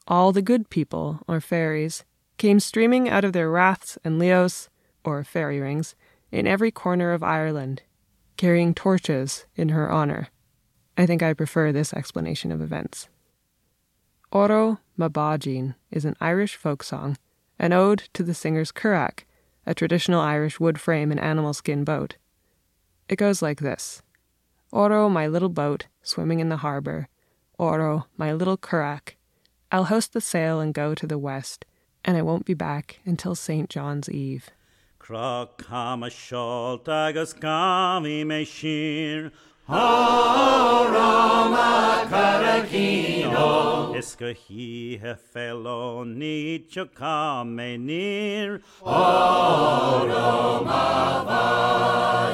All 0.08 0.31
the 0.31 0.41
good 0.41 0.70
people, 0.70 1.20
or 1.27 1.41
fairies, 1.41 2.05
came 2.38 2.62
streaming 2.62 3.10
out 3.10 3.25
of 3.25 3.34
their 3.34 3.51
raths 3.51 3.98
and 4.05 4.17
leos, 4.17 4.70
or 5.03 5.24
fairy 5.25 5.60
rings, 5.60 5.96
in 6.31 6.48
every 6.48 6.72
corner 6.72 7.12
of 7.12 7.24
Ireland, 7.24 7.81
carrying 8.38 8.74
torches 8.74 9.46
in 9.58 9.70
her 9.70 9.91
honor. 9.91 10.29
I 10.98 11.05
think 11.05 11.22
I 11.22 11.34
prefer 11.34 11.74
this 11.74 11.93
explanation 11.93 12.53
of 12.53 12.62
events. 12.62 13.10
Oro 14.31 14.79
Mabajin 14.98 15.75
is 15.91 16.05
an 16.05 16.15
Irish 16.22 16.55
folk 16.55 16.84
song, 16.84 17.17
an 17.60 17.74
ode 17.74 18.08
to 18.13 18.24
the 18.24 18.34
singer's 18.34 18.72
curragh, 18.72 19.25
a 19.65 19.74
traditional 19.74 20.22
Irish 20.22 20.58
wood 20.58 20.79
frame 20.79 21.12
and 21.12 21.20
animal 21.20 21.53
skin 21.53 21.84
boat. 21.84 22.15
It 23.12 23.17
goes 23.17 23.41
like 23.41 23.60
this 23.60 24.02
Oro, 24.71 25.10
my 25.10 25.28
little 25.28 25.50
boat, 25.50 25.88
swimming 26.02 26.39
in 26.39 26.47
the 26.47 26.63
harbor. 26.63 27.10
Oro, 27.60 28.06
my 28.15 28.32
little 28.32 28.58
currach. 28.58 29.15
I'll 29.69 29.84
host 29.84 30.13
the 30.13 30.21
sail 30.21 30.62
and 30.62 30.74
go 30.74 30.95
to 30.95 31.06
the 31.06 31.17
west, 31.17 31.65
and 32.06 32.15
I 32.15 32.21
won't 32.21 32.45
be 32.45 32.54
back 32.54 33.02
until 33.04 33.36
St. 33.36 33.69
John's 33.69 34.10
Eve. 34.10 34.50
Crocam 34.97 36.08
a 36.08 36.10
shalt 36.10 36.88
agus 36.88 37.34
gavi 37.34 38.26
me 38.26 38.45
shir. 38.45 39.34
Harama 39.71 41.63
karakino. 42.12 43.95
Iska 43.95 44.36
he 44.36 44.97
he 44.97 45.15
fellow 45.15 46.03
need 46.03 46.69
chakam 46.69 47.55
me 47.55 47.77
near. 47.77 48.60
Harama 48.84 49.15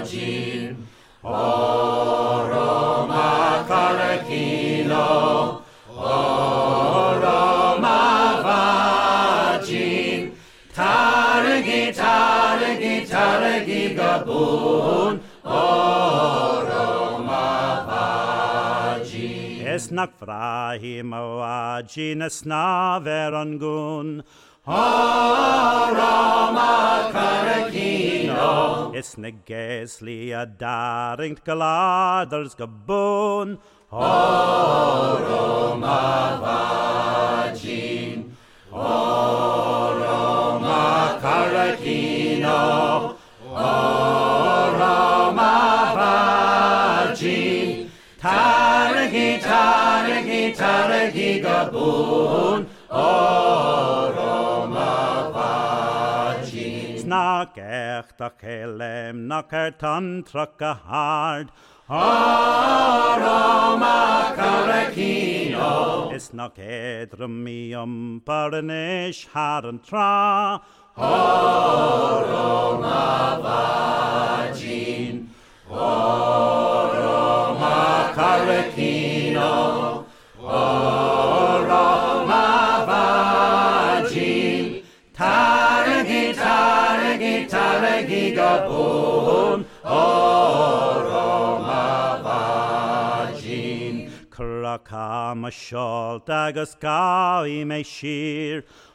vajin. 0.02 0.78
Harama 1.24 3.68
karakino. 3.70 5.62
Harama 5.96 7.28
Es 19.78 19.92
nach 19.92 20.10
frahim 20.20 21.14
awajin 21.14 22.24
es 22.26 22.46
na 22.50 22.98
veron 22.98 23.60
gun. 23.60 24.24
Harama 24.66 26.02
karakino. 27.14 28.92
Es 28.96 29.18
ne 29.22 29.32
gesli 29.46 30.34
a 30.34 30.46
daringt 30.48 31.46
galaders 31.46 32.56
gabun. 32.58 33.60
Harama 33.92 35.22
vajin. 36.42 38.34
Harama 38.74 40.02
karakino. 41.22 43.17
Taragi, 49.48 50.52
taragi 50.52 51.40
gabun. 51.40 52.68
Oroma 52.92 54.12
vajin. 55.32 57.00
Snak 57.00 57.56
echt 57.56 58.20
a 58.20 58.30
kelem, 58.30 59.28
nak 59.28 59.54
er 59.54 59.72
tantrak 59.80 60.62
a 60.62 60.74
hard. 60.74 61.48
Aroma 61.88 62.36
karakino. 64.36 66.12
Is 66.14 66.34
nak 66.34 66.58
edremium 66.58 68.22
paranish 68.28 69.28
haran 69.32 69.80
tra. 69.80 70.60
Aroma 70.98 72.30
vajin. 73.48 75.30
Aroma 75.72 76.92
karakino. 78.14 79.07
Aroma 80.40 80.86
vajin. 82.90 84.84
Taragi, 85.14 86.34
taragi, 86.34 87.48
taragi 87.50 88.36
gabun. 88.36 89.66
Aroma 89.84 91.86
vajin. 92.26 93.96
Krakam 94.30 95.48
a 95.48 95.52
shalt 95.52 96.30
agus 96.30 96.76
gawi 96.76 97.66
me 97.66 97.84
shir. 97.84 98.62
Arama 98.62 98.87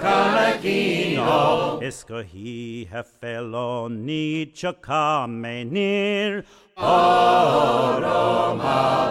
karakino. 0.00 1.80
Iska 1.82 2.24
he 2.24 2.86
he 2.90 3.02
fellow 3.20 3.88
need 3.88 4.54
chakam 4.54 5.40
me 5.40 5.64
near. 5.64 6.44
Aroma 6.78 8.06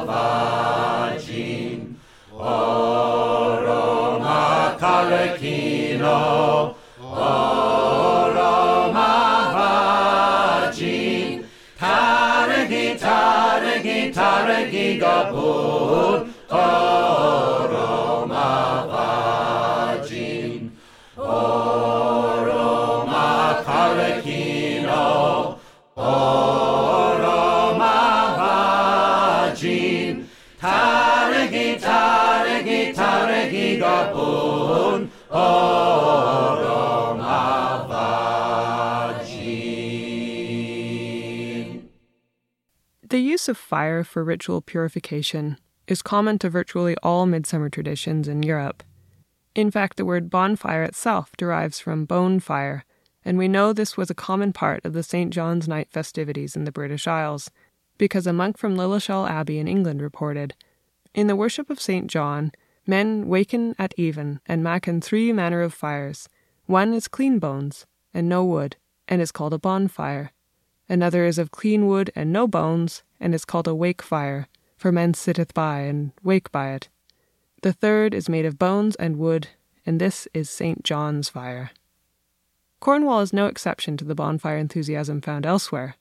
vajin. 0.07 1.95
Aroma 2.33 3.87
karakino. 4.79 6.75
Aroma 6.99 8.33
vajin. 10.73 11.45
Taragi, 11.77 12.97
taragi, 12.97 14.11
taragi 14.11 14.99
gabun. 14.99 16.28
Use 43.39 43.47
of 43.47 43.57
fire 43.57 44.03
for 44.03 44.21
ritual 44.21 44.59
purification 44.59 45.57
is 45.87 46.01
common 46.01 46.37
to 46.37 46.49
virtually 46.49 46.93
all 47.01 47.25
midsummer 47.25 47.69
traditions 47.69 48.27
in 48.27 48.43
Europe. 48.43 48.83
In 49.55 49.71
fact, 49.71 49.95
the 49.95 50.03
word 50.03 50.29
bonfire 50.29 50.83
itself 50.83 51.31
derives 51.37 51.79
from 51.79 52.03
bone 52.03 52.41
fire, 52.41 52.83
and 53.23 53.37
we 53.37 53.47
know 53.47 53.71
this 53.71 53.95
was 53.95 54.09
a 54.09 54.23
common 54.27 54.51
part 54.51 54.83
of 54.83 54.91
the 54.91 55.03
St. 55.03 55.31
John's 55.31 55.69
Night 55.69 55.87
festivities 55.89 56.57
in 56.57 56.65
the 56.65 56.71
British 56.73 57.07
Isles, 57.07 57.49
because 57.97 58.27
a 58.27 58.33
monk 58.33 58.57
from 58.57 58.75
Lilleshall 58.75 59.29
Abbey 59.29 59.57
in 59.57 59.69
England 59.69 60.01
reported 60.01 60.53
In 61.13 61.27
the 61.27 61.37
worship 61.37 61.69
of 61.69 61.79
St. 61.79 62.07
John, 62.07 62.51
men 62.85 63.29
waken 63.29 63.73
at 63.79 63.93
even 63.95 64.41
and 64.47 64.65
maken 64.65 65.01
three 65.01 65.31
manner 65.31 65.61
of 65.61 65.73
fires. 65.73 66.27
One 66.65 66.93
is 66.93 67.07
clean 67.07 67.39
bones, 67.39 67.85
and 68.13 68.27
no 68.27 68.43
wood, 68.43 68.75
and 69.07 69.21
is 69.21 69.31
called 69.31 69.53
a 69.53 69.57
bonfire. 69.57 70.33
Another 70.89 71.23
is 71.23 71.37
of 71.37 71.51
clean 71.51 71.87
wood 71.87 72.11
and 72.17 72.33
no 72.33 72.45
bones, 72.45 73.01
and 73.19 73.35
is 73.35 73.45
called 73.45 73.67
a 73.67 73.75
wake 73.75 74.01
fire, 74.01 74.47
for 74.77 74.91
men 74.91 75.13
sitteth 75.13 75.53
by 75.53 75.81
and 75.81 76.11
wake 76.23 76.51
by 76.51 76.71
it. 76.71 76.89
The 77.61 77.73
third 77.73 78.13
is 78.13 78.29
made 78.29 78.45
of 78.45 78.57
bones 78.57 78.95
and 78.95 79.17
wood, 79.17 79.49
and 79.85 79.99
this 79.99 80.27
is 80.33 80.49
St. 80.49 80.83
John's 80.83 81.29
fire. 81.29 81.71
Cornwall 82.79 83.19
is 83.19 83.33
no 83.33 83.47
exception 83.47 83.97
to 83.97 84.05
the 84.05 84.15
bonfire 84.15 84.57
enthusiasm 84.57 85.19
found 85.19 85.45
elsewhere. 85.45 85.95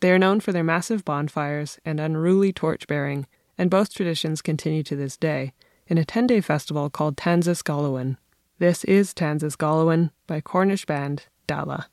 They 0.00 0.10
are 0.10 0.18
known 0.18 0.40
for 0.40 0.52
their 0.52 0.64
massive 0.64 1.04
bonfires 1.04 1.78
and 1.84 2.00
unruly 2.00 2.52
torch 2.52 2.86
bearing, 2.86 3.26
and 3.56 3.70
both 3.70 3.94
traditions 3.94 4.42
continue 4.42 4.82
to 4.82 4.96
this 4.96 5.16
day 5.16 5.52
in 5.86 5.98
a 5.98 6.04
10 6.04 6.26
day 6.26 6.40
festival 6.40 6.90
called 6.90 7.16
Tansys 7.16 7.62
Golowan. 7.62 8.16
This 8.58 8.84
is 8.84 9.14
Tansys 9.14 9.56
Golowan 9.56 10.10
by 10.26 10.40
Cornish 10.40 10.84
band 10.84 11.26
Dalla. 11.46 11.88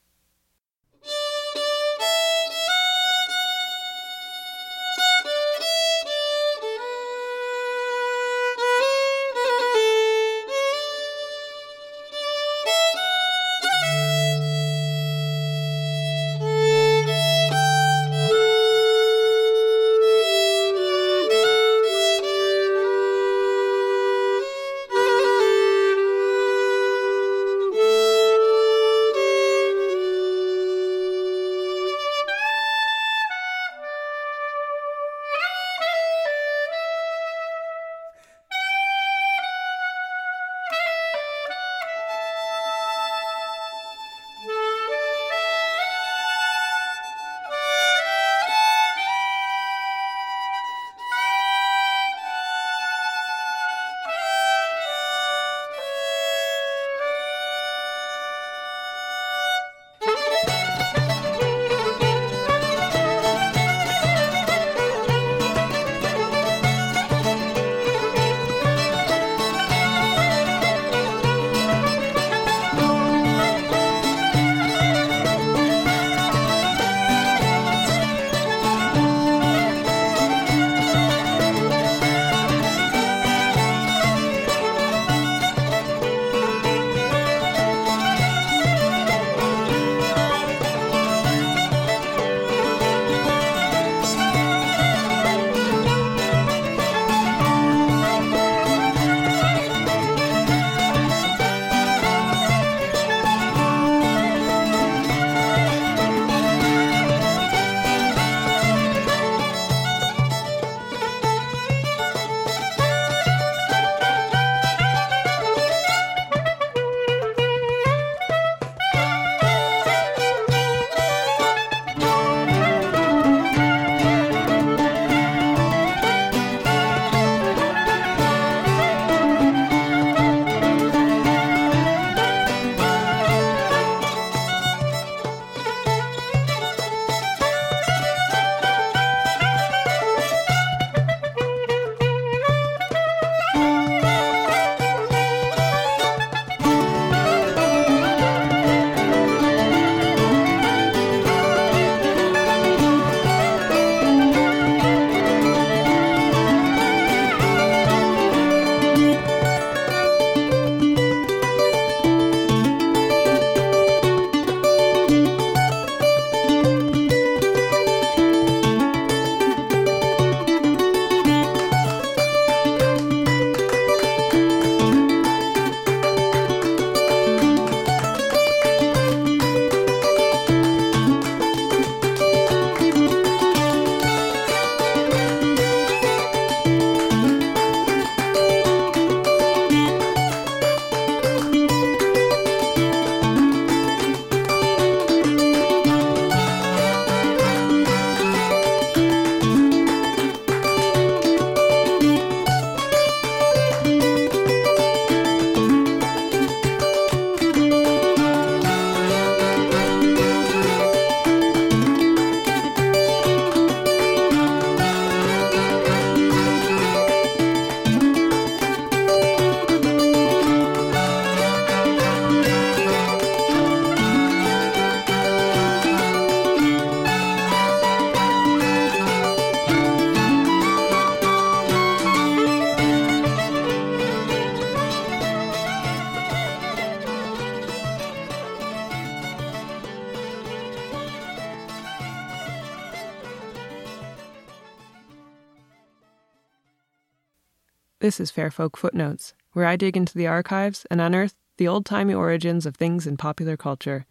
This 248.04 248.20
is 248.20 248.32
Fairfolk 248.32 248.76
Footnotes, 248.76 249.34
where 249.54 249.66
I 249.66 249.78
dig 249.78 249.96
into 249.96 250.18
the 250.18 250.28
archives 250.28 250.86
and 250.92 251.00
unearth 251.00 251.36
the 251.56 251.70
old 251.70 251.86
timey 251.86 252.14
origins 252.14 252.66
of 252.66 252.76
things 252.76 253.08
in 253.08 253.16
popular 253.16 253.56
culture. 253.56 254.06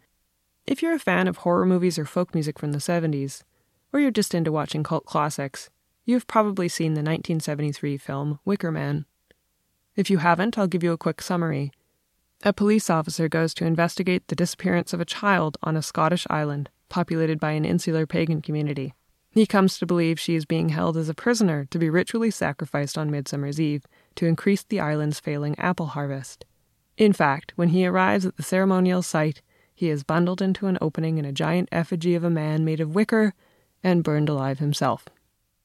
If 0.65 0.81
you're 0.81 0.95
a 0.95 0.97
fan 0.97 1.27
of 1.27 1.37
horror 1.37 1.67
movies 1.67 1.99
or 1.99 2.05
folk 2.05 2.33
music 2.33 2.57
from 2.57 2.71
the 2.71 2.79
70s, 2.79 3.43
or 3.93 3.99
you're 3.99 4.09
just 4.09 4.33
into 4.33 4.51
watching 4.51 4.81
cult 4.81 5.05
classics, 5.05 5.69
you've 6.05 6.25
probably 6.25 6.67
seen 6.67 6.95
the 6.95 7.03
1973 7.03 7.99
film 7.99 8.39
Wicker 8.45 8.71
Man. 8.71 9.05
If 9.95 10.09
you 10.09 10.17
haven't, 10.17 10.57
I'll 10.57 10.65
give 10.65 10.83
you 10.83 10.93
a 10.93 10.97
quick 10.97 11.21
summary. 11.21 11.71
A 12.41 12.51
police 12.51 12.89
officer 12.89 13.29
goes 13.29 13.53
to 13.53 13.65
investigate 13.67 14.27
the 14.27 14.35
disappearance 14.35 14.93
of 14.93 15.01
a 15.01 15.05
child 15.05 15.59
on 15.61 15.77
a 15.77 15.83
Scottish 15.83 16.25
island 16.31 16.71
populated 16.89 17.39
by 17.39 17.51
an 17.51 17.63
insular 17.63 18.07
pagan 18.07 18.41
community. 18.41 18.95
He 19.33 19.47
comes 19.47 19.79
to 19.79 19.87
believe 19.87 20.19
she 20.19 20.35
is 20.35 20.45
being 20.45 20.69
held 20.69 20.95
as 20.95 21.09
a 21.09 21.15
prisoner 21.15 21.65
to 21.71 21.79
be 21.79 21.89
ritually 21.89 22.29
sacrificed 22.29 22.99
on 22.99 23.09
Midsummer's 23.09 23.59
Eve 23.59 23.87
to 24.13 24.27
increase 24.27 24.61
the 24.61 24.79
island's 24.79 25.19
failing 25.19 25.57
apple 25.57 25.87
harvest. 25.87 26.45
In 26.97 27.13
fact, 27.13 27.51
when 27.55 27.69
he 27.69 27.87
arrives 27.87 28.27
at 28.27 28.37
the 28.37 28.43
ceremonial 28.43 29.01
site, 29.01 29.41
he 29.73 29.89
is 29.89 30.03
bundled 30.03 30.39
into 30.39 30.67
an 30.67 30.77
opening 30.81 31.17
in 31.17 31.25
a 31.25 31.31
giant 31.31 31.67
effigy 31.71 32.13
of 32.13 32.23
a 32.23 32.29
man 32.29 32.63
made 32.63 32.79
of 32.79 32.93
wicker 32.93 33.33
and 33.83 34.03
burned 34.03 34.29
alive 34.29 34.59
himself. 34.59 35.07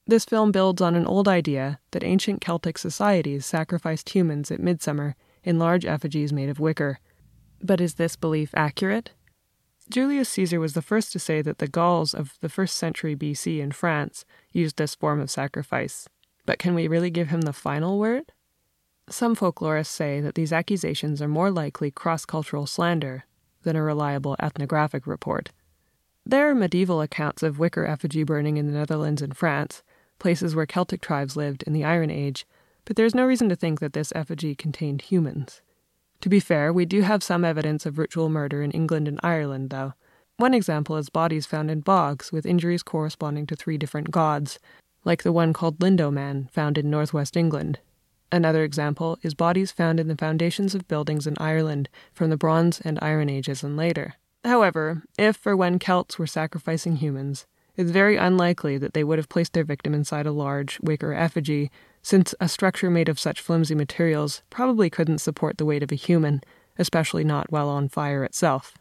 This 0.06 0.24
film 0.24 0.50
builds 0.50 0.80
on 0.80 0.94
an 0.94 1.04
old 1.04 1.28
idea 1.28 1.78
that 1.90 2.02
ancient 2.02 2.40
Celtic 2.40 2.78
societies 2.78 3.44
sacrificed 3.44 4.08
humans 4.08 4.50
at 4.50 4.60
midsummer 4.60 5.14
in 5.44 5.58
large 5.58 5.84
effigies 5.84 6.32
made 6.32 6.48
of 6.48 6.58
wicker. 6.58 7.00
But 7.62 7.82
is 7.82 7.94
this 7.96 8.16
belief 8.16 8.50
accurate? 8.54 9.10
Julius 9.90 10.28
Caesar 10.30 10.60
was 10.60 10.74
the 10.74 10.82
first 10.82 11.12
to 11.12 11.18
say 11.18 11.40
that 11.40 11.58
the 11.58 11.66
Gauls 11.66 12.12
of 12.12 12.36
the 12.40 12.50
first 12.50 12.76
century 12.76 13.16
BC 13.16 13.60
in 13.60 13.72
France 13.72 14.26
used 14.52 14.76
this 14.76 14.94
form 14.94 15.18
of 15.18 15.30
sacrifice. 15.30 16.08
But 16.44 16.58
can 16.58 16.74
we 16.74 16.88
really 16.88 17.10
give 17.10 17.28
him 17.28 17.42
the 17.42 17.52
final 17.54 17.98
word? 17.98 18.32
Some 19.08 19.34
folklorists 19.34 19.86
say 19.86 20.20
that 20.20 20.34
these 20.34 20.52
accusations 20.52 21.22
are 21.22 21.28
more 21.28 21.50
likely 21.50 21.90
cross 21.90 22.26
cultural 22.26 22.66
slander 22.66 23.24
than 23.62 23.76
a 23.76 23.82
reliable 23.82 24.36
ethnographic 24.38 25.06
report. 25.06 25.50
There 26.26 26.50
are 26.50 26.54
medieval 26.54 27.00
accounts 27.00 27.42
of 27.42 27.58
wicker 27.58 27.86
effigy 27.86 28.22
burning 28.22 28.58
in 28.58 28.66
the 28.66 28.78
Netherlands 28.78 29.22
and 29.22 29.34
France, 29.34 29.82
places 30.18 30.54
where 30.54 30.66
Celtic 30.66 31.00
tribes 31.00 31.36
lived 31.36 31.62
in 31.62 31.72
the 31.72 31.84
Iron 31.84 32.10
Age, 32.10 32.46
but 32.84 32.96
there's 32.96 33.14
no 33.14 33.24
reason 33.24 33.48
to 33.48 33.56
think 33.56 33.80
that 33.80 33.94
this 33.94 34.12
effigy 34.14 34.54
contained 34.54 35.02
humans. 35.02 35.62
To 36.20 36.28
be 36.28 36.40
fair, 36.40 36.72
we 36.72 36.84
do 36.84 37.02
have 37.02 37.22
some 37.22 37.44
evidence 37.44 37.86
of 37.86 37.98
ritual 37.98 38.28
murder 38.28 38.62
in 38.62 38.72
England 38.72 39.06
and 39.06 39.20
Ireland, 39.22 39.70
though. 39.70 39.94
One 40.36 40.54
example 40.54 40.96
is 40.96 41.10
bodies 41.10 41.46
found 41.46 41.70
in 41.70 41.80
bogs 41.80 42.32
with 42.32 42.46
injuries 42.46 42.82
corresponding 42.82 43.46
to 43.46 43.56
three 43.56 43.78
different 43.78 44.10
gods, 44.10 44.58
like 45.04 45.22
the 45.22 45.32
one 45.32 45.52
called 45.52 45.78
Lindow 45.78 46.12
Man 46.12 46.48
found 46.52 46.78
in 46.78 46.90
northwest 46.90 47.36
England. 47.36 47.80
Another 48.30 48.62
example 48.62 49.18
is 49.22 49.34
bodies 49.34 49.72
found 49.72 49.98
in 49.98 50.08
the 50.08 50.16
foundations 50.16 50.74
of 50.74 50.86
buildings 50.86 51.26
in 51.26 51.34
Ireland 51.38 51.88
from 52.12 52.30
the 52.30 52.36
Bronze 52.36 52.80
and 52.80 52.98
Iron 53.00 53.30
Ages 53.30 53.62
and 53.62 53.76
later. 53.76 54.14
However, 54.44 55.02
if 55.18 55.46
or 55.46 55.56
when 55.56 55.78
Celts 55.78 56.18
were 56.18 56.26
sacrificing 56.26 56.96
humans, 56.96 57.46
it's 57.76 57.90
very 57.90 58.16
unlikely 58.16 58.76
that 58.78 58.92
they 58.92 59.04
would 59.04 59.18
have 59.18 59.28
placed 59.28 59.52
their 59.54 59.64
victim 59.64 59.94
inside 59.94 60.26
a 60.26 60.32
large 60.32 60.78
wicker 60.80 61.14
effigy 61.14 61.70
since 62.08 62.34
a 62.40 62.48
structure 62.48 62.88
made 62.88 63.06
of 63.10 63.20
such 63.20 63.38
flimsy 63.38 63.74
materials 63.74 64.40
probably 64.48 64.88
couldn't 64.88 65.18
support 65.18 65.58
the 65.58 65.66
weight 65.66 65.82
of 65.82 65.92
a 65.92 65.94
human, 65.94 66.40
especially 66.78 67.22
not 67.22 67.52
while 67.52 67.68
on 67.68 67.86
fire 67.86 68.24
itself. 68.24 68.78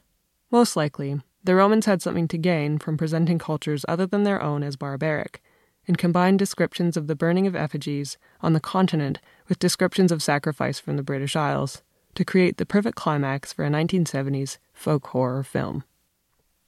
Most 0.49 0.77
likely, 0.77 1.19
the 1.43 1.53
Romans 1.53 1.87
had 1.87 2.01
something 2.01 2.29
to 2.29 2.37
gain 2.37 2.77
from 2.77 2.95
presenting 2.95 3.37
cultures 3.37 3.83
other 3.85 4.05
than 4.05 4.23
their 4.23 4.41
own 4.41 4.63
as 4.63 4.77
barbaric, 4.77 5.43
and 5.89 5.97
combined 5.97 6.39
descriptions 6.39 6.95
of 6.95 7.07
the 7.07 7.17
burning 7.17 7.45
of 7.45 7.53
effigies 7.53 8.17
on 8.39 8.53
the 8.53 8.61
continent 8.61 9.19
with 9.49 9.59
descriptions 9.59 10.13
of 10.13 10.23
sacrifice 10.23 10.79
from 10.79 10.95
the 10.95 11.03
British 11.03 11.35
Isles 11.35 11.83
to 12.15 12.23
create 12.23 12.55
the 12.55 12.65
perfect 12.65 12.95
climax 12.95 13.51
for 13.51 13.65
a 13.65 13.69
1970s 13.69 14.57
folk 14.71 15.05
horror 15.07 15.43
film. 15.43 15.83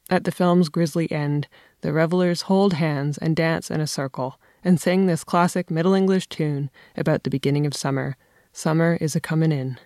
At 0.09 0.25
the 0.25 0.31
film's 0.33 0.67
grisly 0.67 1.09
end, 1.09 1.47
the 1.79 1.93
revelers 1.93 2.41
hold 2.51 2.73
hands 2.73 3.17
and 3.17 3.33
dance 3.33 3.71
in 3.71 3.79
a 3.79 3.87
circle 3.87 4.37
and 4.63 4.79
sang 4.79 5.05
this 5.05 5.23
classic 5.23 5.69
Middle 5.69 5.93
English 5.93 6.27
tune 6.27 6.69
about 6.95 7.23
the 7.23 7.29
beginning 7.29 7.65
of 7.65 7.73
summer. 7.73 8.17
Summer 8.51 8.97
is 8.99 9.15
a 9.15 9.19
comin' 9.19 9.51
in. 9.51 9.77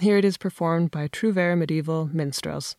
Here 0.00 0.16
it 0.16 0.24
is 0.24 0.36
performed 0.36 0.90
by 0.90 1.08
Trouvere 1.08 1.56
medieval 1.56 2.08
minstrels. 2.12 2.76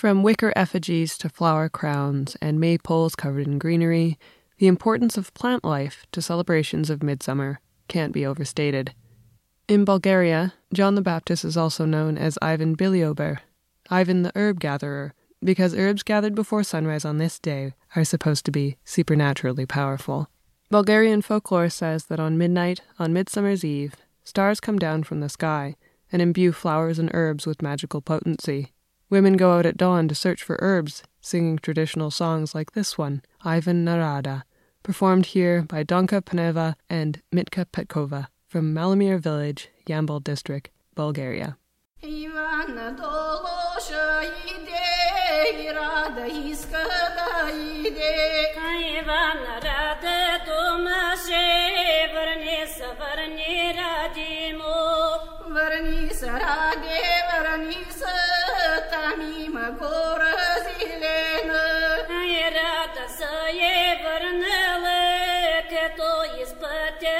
From 0.00 0.22
wicker 0.22 0.50
effigies 0.56 1.18
to 1.18 1.28
flower 1.28 1.68
crowns 1.68 2.34
and 2.40 2.58
maypoles 2.58 3.14
covered 3.14 3.46
in 3.46 3.58
greenery, 3.58 4.18
the 4.56 4.66
importance 4.66 5.18
of 5.18 5.34
plant 5.34 5.62
life 5.62 6.06
to 6.12 6.22
celebrations 6.22 6.88
of 6.88 7.02
midsummer 7.02 7.60
can't 7.86 8.10
be 8.10 8.24
overstated. 8.24 8.94
In 9.68 9.84
Bulgaria, 9.84 10.54
John 10.72 10.94
the 10.94 11.02
Baptist 11.02 11.44
is 11.44 11.54
also 11.54 11.84
known 11.84 12.16
as 12.16 12.38
Ivan 12.40 12.78
Biliober, 12.78 13.40
Ivan 13.90 14.22
the 14.22 14.32
herb 14.34 14.58
gatherer, 14.58 15.12
because 15.44 15.74
herbs 15.74 16.02
gathered 16.02 16.34
before 16.34 16.64
sunrise 16.64 17.04
on 17.04 17.18
this 17.18 17.38
day 17.38 17.74
are 17.94 18.02
supposed 18.02 18.46
to 18.46 18.50
be 18.50 18.78
supernaturally 18.86 19.66
powerful. 19.66 20.30
Bulgarian 20.70 21.20
folklore 21.20 21.68
says 21.68 22.06
that 22.06 22.18
on 22.18 22.38
midnight, 22.38 22.80
on 22.98 23.12
Midsummer's 23.12 23.66
Eve, 23.66 23.96
stars 24.24 24.60
come 24.60 24.78
down 24.78 25.02
from 25.02 25.20
the 25.20 25.28
sky 25.28 25.76
and 26.10 26.22
imbue 26.22 26.52
flowers 26.52 26.98
and 26.98 27.10
herbs 27.12 27.44
with 27.44 27.60
magical 27.60 28.00
potency. 28.00 28.72
Women 29.10 29.36
go 29.36 29.58
out 29.58 29.66
at 29.66 29.76
dawn 29.76 30.06
to 30.06 30.14
search 30.14 30.44
for 30.44 30.56
herbs, 30.60 31.02
singing 31.20 31.58
traditional 31.58 32.12
songs 32.12 32.54
like 32.54 32.72
this 32.72 32.96
one, 32.96 33.22
Ivan 33.42 33.84
Narada, 33.84 34.44
performed 34.84 35.26
here 35.26 35.62
by 35.62 35.82
Donka 35.82 36.22
Paneva 36.22 36.76
and 36.88 37.20
Mitka 37.34 37.66
Petkova 37.66 38.28
from 38.46 38.72
Malomir 38.72 39.18
village, 39.18 39.68
Yambol 39.84 40.22
district, 40.22 40.70
Bulgaria. 40.94 41.56
Микура 59.60 60.32
зелена, 60.64 61.64
і 62.10 62.42
а 62.42 62.50
рада 62.56 63.04
кто 65.94 66.24
из 66.24 66.50
като 66.50 66.72
іспите 67.02 67.14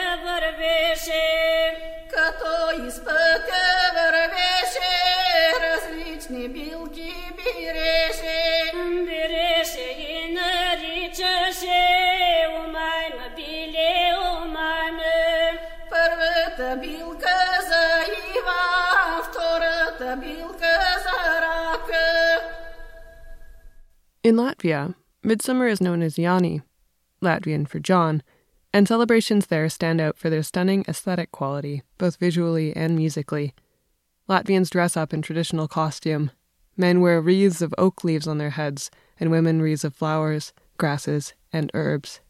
кто 2.20 2.70
из 2.70 2.96
іспите 2.96 3.62
вервиши, 3.94 4.96
различные 5.60 6.48
белки 6.48 7.12
береши, 7.36 8.72
береши 9.06 9.88
и 10.08 10.34
нарічеши, 10.34 11.82
умайма 12.56 13.26
білі, 13.36 14.14
умайми. 14.32 15.60
Перва 15.90 16.50
та 16.56 16.74
білка 16.74 17.60
заїва, 17.68 18.62
втора 19.22 19.90
та 19.98 20.16
білка 20.16 20.98
заїва, 21.04 21.39
In 24.22 24.36
Latvia, 24.36 24.94
midsummer 25.22 25.66
is 25.66 25.80
known 25.80 26.02
as 26.02 26.16
Yani, 26.16 26.60
Latvian 27.22 27.66
for 27.66 27.78
John, 27.80 28.22
and 28.70 28.86
celebrations 28.86 29.46
there 29.46 29.66
stand 29.70 29.98
out 29.98 30.18
for 30.18 30.28
their 30.28 30.42
stunning 30.42 30.84
aesthetic 30.86 31.32
quality, 31.32 31.84
both 31.96 32.16
visually 32.16 32.76
and 32.76 32.94
musically. 32.96 33.54
Latvians 34.28 34.68
dress 34.68 34.94
up 34.94 35.14
in 35.14 35.22
traditional 35.22 35.68
costume. 35.68 36.30
Men 36.76 37.00
wear 37.00 37.22
wreaths 37.22 37.62
of 37.62 37.74
oak 37.78 38.04
leaves 38.04 38.28
on 38.28 38.36
their 38.36 38.50
heads, 38.50 38.90
and 39.18 39.30
women 39.30 39.62
wreaths 39.62 39.84
of 39.84 39.94
flowers, 39.94 40.52
grasses, 40.76 41.32
and 41.50 41.70
herbs. 41.72 42.20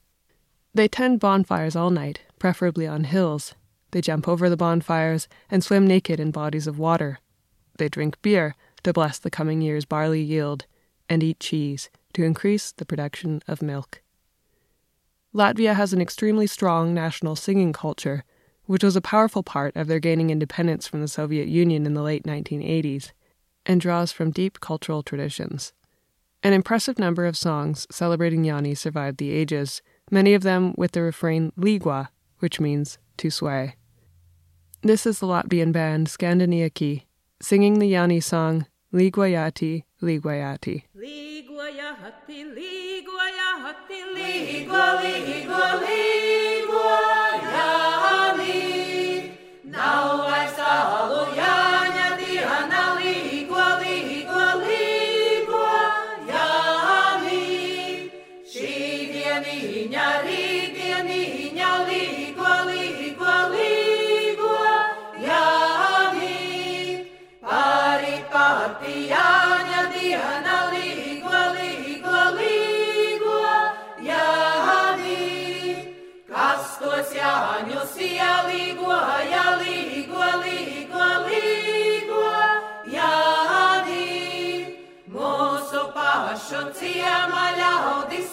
They 0.72 0.86
tend 0.86 1.18
bonfires 1.18 1.74
all 1.74 1.90
night, 1.90 2.20
preferably 2.38 2.86
on 2.86 3.02
hills. 3.02 3.54
They 3.90 4.00
jump 4.00 4.28
over 4.28 4.48
the 4.48 4.56
bonfires 4.56 5.26
and 5.50 5.64
swim 5.64 5.88
naked 5.88 6.20
in 6.20 6.30
bodies 6.30 6.68
of 6.68 6.78
water. 6.78 7.18
They 7.78 7.88
drink 7.88 8.22
beer 8.22 8.54
to 8.84 8.92
bless 8.92 9.18
the 9.18 9.28
coming 9.28 9.60
year's 9.60 9.84
barley 9.84 10.22
yield, 10.22 10.66
and 11.10 11.22
eat 11.22 11.40
cheese 11.40 11.90
to 12.14 12.22
increase 12.22 12.72
the 12.72 12.86
production 12.86 13.42
of 13.46 13.60
milk. 13.60 14.00
Latvia 15.34 15.74
has 15.74 15.92
an 15.92 16.00
extremely 16.00 16.46
strong 16.46 16.94
national 16.94 17.36
singing 17.36 17.72
culture, 17.72 18.24
which 18.64 18.82
was 18.82 18.96
a 18.96 19.00
powerful 19.00 19.42
part 19.42 19.76
of 19.76 19.88
their 19.88 20.00
gaining 20.00 20.30
independence 20.30 20.86
from 20.86 21.00
the 21.00 21.08
Soviet 21.08 21.48
Union 21.48 21.84
in 21.84 21.94
the 21.94 22.02
late 22.02 22.24
1980s, 22.24 23.10
and 23.66 23.80
draws 23.80 24.10
from 24.10 24.30
deep 24.30 24.60
cultural 24.60 25.02
traditions. 25.02 25.72
An 26.42 26.52
impressive 26.52 26.98
number 26.98 27.26
of 27.26 27.36
songs 27.36 27.86
celebrating 27.90 28.44
Yani 28.44 28.76
survived 28.76 29.18
the 29.18 29.30
ages, 29.30 29.82
many 30.10 30.32
of 30.32 30.42
them 30.42 30.74
with 30.76 30.92
the 30.92 31.02
refrain 31.02 31.52
Līgo, 31.58 32.08
which 32.38 32.58
means 32.58 32.98
to 33.18 33.30
sway. 33.30 33.76
This 34.82 35.04
is 35.04 35.18
the 35.18 35.26
Latvian 35.26 35.72
band 35.72 36.06
Skandinieki, 36.06 37.02
singing 37.42 37.78
the 37.78 37.92
Yani 37.92 38.22
song 38.22 38.66
Liguayati, 38.92 39.84
Liguayati. 40.02 40.82
Liguayati, 40.96 42.44
Liguayati, 42.56 43.98
Ligua, 44.14 44.98
Ligua, 44.98 45.78
Liguayani. 45.86 46.90
Now 49.64 50.26
I 50.26 50.46
saw 50.56 51.30
Yana 51.38 51.59
pašu 87.00 87.06
ciema 87.30 87.44
ļaudis 87.56 88.32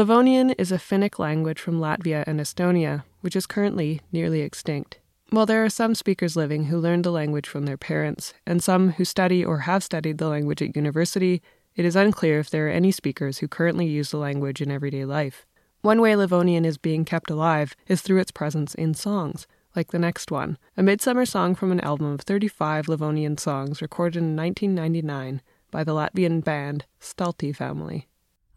Livonian 0.00 0.52
is 0.52 0.72
a 0.72 0.78
Finnic 0.78 1.18
language 1.18 1.60
from 1.60 1.78
Latvia 1.78 2.24
and 2.26 2.40
Estonia, 2.40 3.04
which 3.20 3.36
is 3.36 3.44
currently 3.44 4.00
nearly 4.10 4.40
extinct. 4.40 4.98
While 5.28 5.44
there 5.44 5.62
are 5.62 5.68
some 5.68 5.94
speakers 5.94 6.36
living 6.36 6.64
who 6.64 6.78
learned 6.78 7.04
the 7.04 7.12
language 7.12 7.46
from 7.46 7.66
their 7.66 7.76
parents, 7.76 8.32
and 8.46 8.62
some 8.62 8.92
who 8.92 9.04
study 9.04 9.44
or 9.44 9.58
have 9.58 9.84
studied 9.84 10.16
the 10.16 10.28
language 10.28 10.62
at 10.62 10.74
university, 10.74 11.42
it 11.76 11.84
is 11.84 11.96
unclear 11.96 12.38
if 12.38 12.48
there 12.48 12.66
are 12.66 12.70
any 12.70 12.90
speakers 12.90 13.40
who 13.40 13.46
currently 13.46 13.84
use 13.84 14.10
the 14.10 14.16
language 14.16 14.62
in 14.62 14.70
everyday 14.70 15.04
life. 15.04 15.44
One 15.82 16.00
way 16.00 16.16
Livonian 16.16 16.64
is 16.64 16.78
being 16.78 17.04
kept 17.04 17.28
alive 17.28 17.76
is 17.86 18.00
through 18.00 18.20
its 18.20 18.30
presence 18.30 18.74
in 18.74 18.94
songs, 18.94 19.46
like 19.76 19.88
the 19.88 19.98
next 19.98 20.30
one, 20.30 20.56
a 20.78 20.82
midsummer 20.82 21.26
song 21.26 21.54
from 21.54 21.72
an 21.72 21.80
album 21.80 22.06
of 22.06 22.22
35 22.22 22.88
Livonian 22.88 23.36
songs 23.36 23.82
recorded 23.82 24.16
in 24.16 24.34
1999 24.34 25.42
by 25.70 25.84
the 25.84 25.92
Latvian 25.92 26.42
band 26.42 26.86
Stalti 27.02 27.54
Family. 27.54 28.06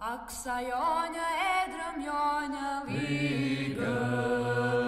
Аксайоня, 0.05 1.27
Эдрам, 1.63 1.97
Йоня, 2.01 2.83
Лига. 2.87 4.82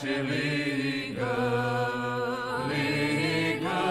Silliga, 0.00 1.36
Liga, 2.68 3.82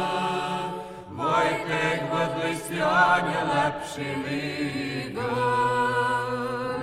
Wojtek 1.12 2.00
Wodleścianie 2.12 3.40
lepszy 3.54 4.06
Liga, 4.26 5.36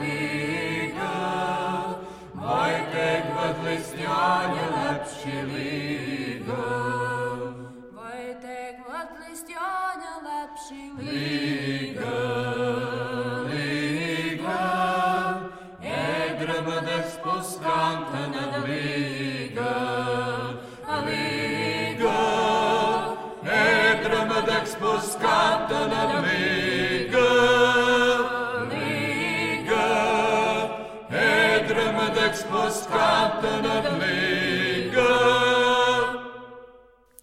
Liga, 0.01 1.15
Wojtek 2.35 3.25
Wodleścianie 3.37 4.65
lepszy 4.83 5.37
Liga. 5.55 5.92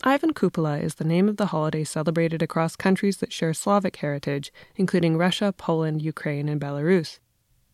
Ivan 0.01 0.33
Kupala 0.33 0.81
is 0.81 0.95
the 0.95 1.03
name 1.03 1.29
of 1.29 1.37
the 1.37 1.47
holiday 1.47 1.83
celebrated 1.83 2.41
across 2.41 2.75
countries 2.75 3.17
that 3.17 3.31
share 3.31 3.53
Slavic 3.53 3.97
heritage, 3.97 4.51
including 4.75 5.17
Russia, 5.17 5.53
Poland, 5.55 6.01
Ukraine, 6.01 6.49
and 6.49 6.59
Belarus. 6.59 7.19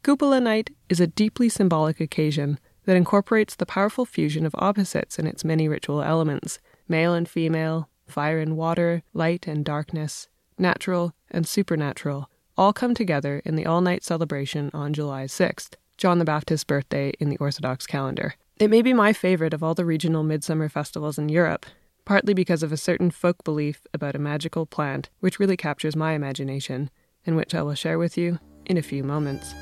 Kupala 0.03 0.41
Night 0.41 0.69
is 0.89 0.99
a 0.99 1.07
deeply 1.07 1.49
symbolic 1.49 2.01
occasion 2.01 2.59
that 2.85 2.97
incorporates 2.97 3.55
the 3.55 3.65
powerful 3.65 4.05
fusion 4.05 4.45
of 4.45 4.53
opposites 4.57 5.17
in 5.17 5.27
its 5.27 5.45
many 5.45 5.67
ritual 5.67 6.01
elements 6.01 6.59
male 6.87 7.13
and 7.13 7.29
female, 7.29 7.89
fire 8.07 8.39
and 8.39 8.57
water, 8.57 9.03
light 9.13 9.47
and 9.47 9.65
darkness, 9.65 10.27
natural 10.57 11.13
and 11.31 11.47
supernatural, 11.47 12.29
all 12.57 12.73
come 12.73 12.93
together 12.93 13.41
in 13.45 13.55
the 13.55 13.65
all 13.65 13.81
night 13.81 14.03
celebration 14.03 14.71
on 14.73 14.93
July 14.93 15.25
6th, 15.25 15.75
John 15.97 16.19
the 16.19 16.25
Baptist's 16.25 16.63
birthday 16.63 17.11
in 17.19 17.29
the 17.29 17.37
Orthodox 17.37 17.85
calendar. 17.85 18.35
It 18.57 18.69
may 18.69 18.81
be 18.81 18.93
my 18.93 19.11
favorite 19.11 19.53
of 19.53 19.61
all 19.61 19.75
the 19.75 19.85
regional 19.85 20.23
midsummer 20.23 20.69
festivals 20.69 21.17
in 21.17 21.27
Europe, 21.29 21.65
partly 22.05 22.33
because 22.33 22.63
of 22.63 22.71
a 22.71 22.77
certain 22.77 23.11
folk 23.11 23.43
belief 23.43 23.85
about 23.93 24.15
a 24.15 24.19
magical 24.19 24.65
plant 24.65 25.09
which 25.19 25.39
really 25.39 25.57
captures 25.57 25.95
my 25.95 26.13
imagination, 26.13 26.89
and 27.25 27.35
which 27.35 27.53
I 27.53 27.63
will 27.63 27.75
share 27.75 27.97
with 27.97 28.17
you 28.17 28.39
in 28.65 28.77
a 28.77 28.81
few 28.81 29.03
moments. 29.03 29.53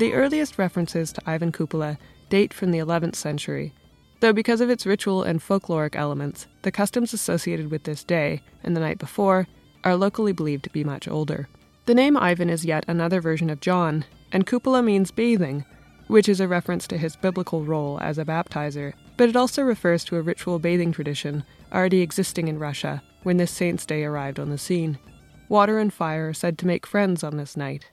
The 0.00 0.14
earliest 0.14 0.56
references 0.56 1.12
to 1.12 1.20
Ivan 1.26 1.52
Kupala 1.52 1.98
date 2.30 2.54
from 2.54 2.70
the 2.70 2.78
11th 2.78 3.16
century, 3.16 3.74
though 4.20 4.32
because 4.32 4.62
of 4.62 4.70
its 4.70 4.86
ritual 4.86 5.22
and 5.22 5.40
folkloric 5.40 5.94
elements, 5.94 6.46
the 6.62 6.72
customs 6.72 7.12
associated 7.12 7.70
with 7.70 7.82
this 7.84 8.02
day 8.02 8.40
and 8.64 8.74
the 8.74 8.80
night 8.80 8.96
before 8.96 9.46
are 9.84 9.96
locally 9.96 10.32
believed 10.32 10.64
to 10.64 10.70
be 10.70 10.84
much 10.84 11.06
older. 11.06 11.50
The 11.84 11.94
name 11.94 12.16
Ivan 12.16 12.48
is 12.48 12.64
yet 12.64 12.86
another 12.88 13.20
version 13.20 13.50
of 13.50 13.60
John, 13.60 14.06
and 14.32 14.46
Kupala 14.46 14.82
means 14.82 15.10
bathing, 15.10 15.66
which 16.06 16.30
is 16.30 16.40
a 16.40 16.48
reference 16.48 16.86
to 16.86 16.96
his 16.96 17.16
biblical 17.16 17.62
role 17.62 17.98
as 18.00 18.16
a 18.16 18.24
baptizer, 18.24 18.94
but 19.18 19.28
it 19.28 19.36
also 19.36 19.60
refers 19.60 20.02
to 20.04 20.16
a 20.16 20.22
ritual 20.22 20.58
bathing 20.58 20.92
tradition 20.92 21.44
already 21.74 22.00
existing 22.00 22.48
in 22.48 22.58
Russia 22.58 23.02
when 23.22 23.36
this 23.36 23.50
saint's 23.50 23.84
day 23.84 24.04
arrived 24.04 24.40
on 24.40 24.48
the 24.48 24.56
scene. 24.56 24.98
Water 25.50 25.78
and 25.78 25.92
fire 25.92 26.30
are 26.30 26.32
said 26.32 26.56
to 26.56 26.66
make 26.66 26.86
friends 26.86 27.22
on 27.22 27.36
this 27.36 27.54
night, 27.54 27.90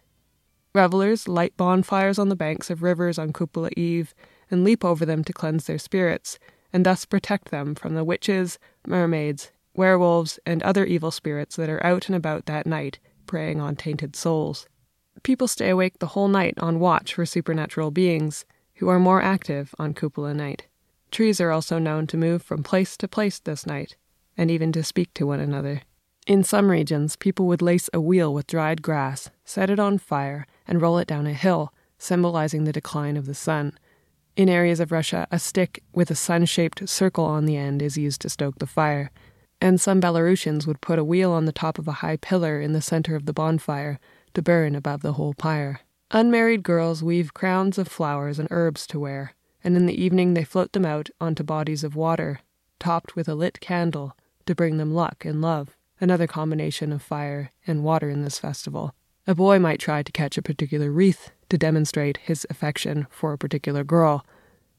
Revelers 0.78 1.28
light 1.28 1.58
bonfires 1.58 2.20
on 2.20 2.30
the 2.30 2.36
banks 2.36 2.70
of 2.70 2.84
rivers 2.84 3.18
on 3.18 3.34
Kupala 3.34 3.72
Eve 3.76 4.14
and 4.52 4.64
leap 4.64 4.86
over 4.86 5.08
them 5.08 5.24
to 5.24 5.34
cleanse 5.34 5.66
their 5.66 5.80
spirits, 5.80 6.38
and 6.72 6.86
thus 6.86 7.04
protect 7.04 7.50
them 7.50 7.74
from 7.74 7.96
the 7.96 8.04
witches, 8.04 8.60
mermaids, 8.86 9.50
werewolves, 9.74 10.38
and 10.46 10.62
other 10.62 10.86
evil 10.86 11.10
spirits 11.10 11.56
that 11.56 11.68
are 11.68 11.84
out 11.84 12.06
and 12.10 12.16
about 12.16 12.46
that 12.46 12.68
night, 12.68 13.00
preying 13.26 13.60
on 13.60 13.76
tainted 13.76 14.16
souls. 14.16 14.68
People 15.24 15.48
stay 15.48 15.70
awake 15.70 15.98
the 15.98 16.14
whole 16.14 16.28
night 16.28 16.54
on 16.60 16.80
watch 16.80 17.16
for 17.16 17.26
supernatural 17.26 17.90
beings, 17.90 18.46
who 18.76 18.88
are 18.88 19.00
more 19.00 19.20
active 19.20 19.74
on 19.80 19.96
Kupala 19.96 20.36
night. 20.36 20.68
Trees 21.10 21.42
are 21.42 21.50
also 21.50 21.80
known 21.80 22.06
to 22.06 22.18
move 22.18 22.44
from 22.44 22.62
place 22.62 22.96
to 22.98 23.08
place 23.08 23.40
this 23.40 23.66
night, 23.66 23.96
and 24.38 24.52
even 24.52 24.72
to 24.74 24.84
speak 24.84 25.12
to 25.16 25.26
one 25.26 25.40
another. 25.40 25.82
In 26.28 26.44
some 26.44 26.70
regions, 26.70 27.16
people 27.16 27.48
would 27.48 27.64
lace 27.64 27.90
a 27.94 28.00
wheel 28.00 28.32
with 28.32 28.46
dried 28.46 28.84
grass, 28.84 29.32
set 29.44 29.72
it 29.72 29.80
on 29.80 29.98
fire, 29.98 30.46
and 30.68 30.82
roll 30.82 30.98
it 30.98 31.08
down 31.08 31.26
a 31.26 31.34
hill, 31.34 31.74
symbolizing 31.98 32.64
the 32.64 32.74
decline 32.74 33.18
of 33.18 33.26
the 33.26 33.34
sun. 33.34 33.78
In 34.36 34.50
areas 34.50 34.80
of 34.80 34.92
Russia, 34.92 35.28
a 35.32 35.40
stick 35.40 35.84
with 35.94 36.12
a 36.12 36.16
sun 36.16 36.46
shaped 36.46 36.88
circle 36.88 37.26
on 37.26 37.46
the 37.46 37.58
end 37.58 37.82
is 37.82 37.98
used 37.98 38.22
to 38.22 38.30
stoke 38.30 38.60
the 38.60 38.68
fire, 38.68 39.10
and 39.60 39.82
some 39.82 40.00
Belarusians 40.00 40.68
would 40.68 40.82
put 40.82 41.00
a 41.00 41.04
wheel 41.04 41.32
on 41.32 41.46
the 41.46 41.52
top 41.52 41.80
of 41.80 41.88
a 41.88 42.04
high 42.04 42.18
pillar 42.18 42.62
in 42.62 42.74
the 42.74 42.82
center 42.82 43.16
of 43.16 43.26
the 43.26 43.34
bonfire 43.34 44.00
to 44.34 44.42
burn 44.42 44.76
above 44.76 45.02
the 45.02 45.14
whole 45.14 45.34
pyre. 45.34 45.80
Unmarried 46.12 46.64
girls 46.64 47.02
weave 47.02 47.34
crowns 47.34 47.78
of 47.78 47.88
flowers 47.88 48.38
and 48.38 48.48
herbs 48.52 48.86
to 48.88 49.00
wear, 49.00 49.34
and 49.64 49.76
in 49.76 49.88
the 49.88 50.02
evening 50.02 50.36
they 50.36 50.44
float 50.44 50.72
them 50.74 50.86
out 50.86 51.10
onto 51.20 51.44
bodies 51.44 51.84
of 51.84 51.96
water, 51.96 52.40
topped 52.80 53.16
with 53.16 53.28
a 53.28 53.36
lit 53.36 53.60
candle 53.60 54.16
to 54.46 54.56
bring 54.56 54.78
them 54.78 54.94
luck 54.94 55.26
and 55.26 55.42
love, 55.42 55.76
another 56.00 56.28
combination 56.28 56.94
of 56.94 57.02
fire 57.02 57.52
and 57.66 57.84
water 57.84 58.10
in 58.10 58.22
this 58.22 58.40
festival. 58.40 58.94
A 59.30 59.36
boy 59.36 59.60
might 59.60 59.82
try 59.82 60.04
to 60.04 60.12
catch 60.12 60.38
a 60.38 60.42
particular 60.42 60.90
wreath 60.90 61.32
to 61.50 61.58
demonstrate 61.58 62.16
his 62.16 62.48
affection 62.50 63.08
for 63.10 63.34
a 63.34 63.38
particular 63.38 63.84
girl, 63.84 64.26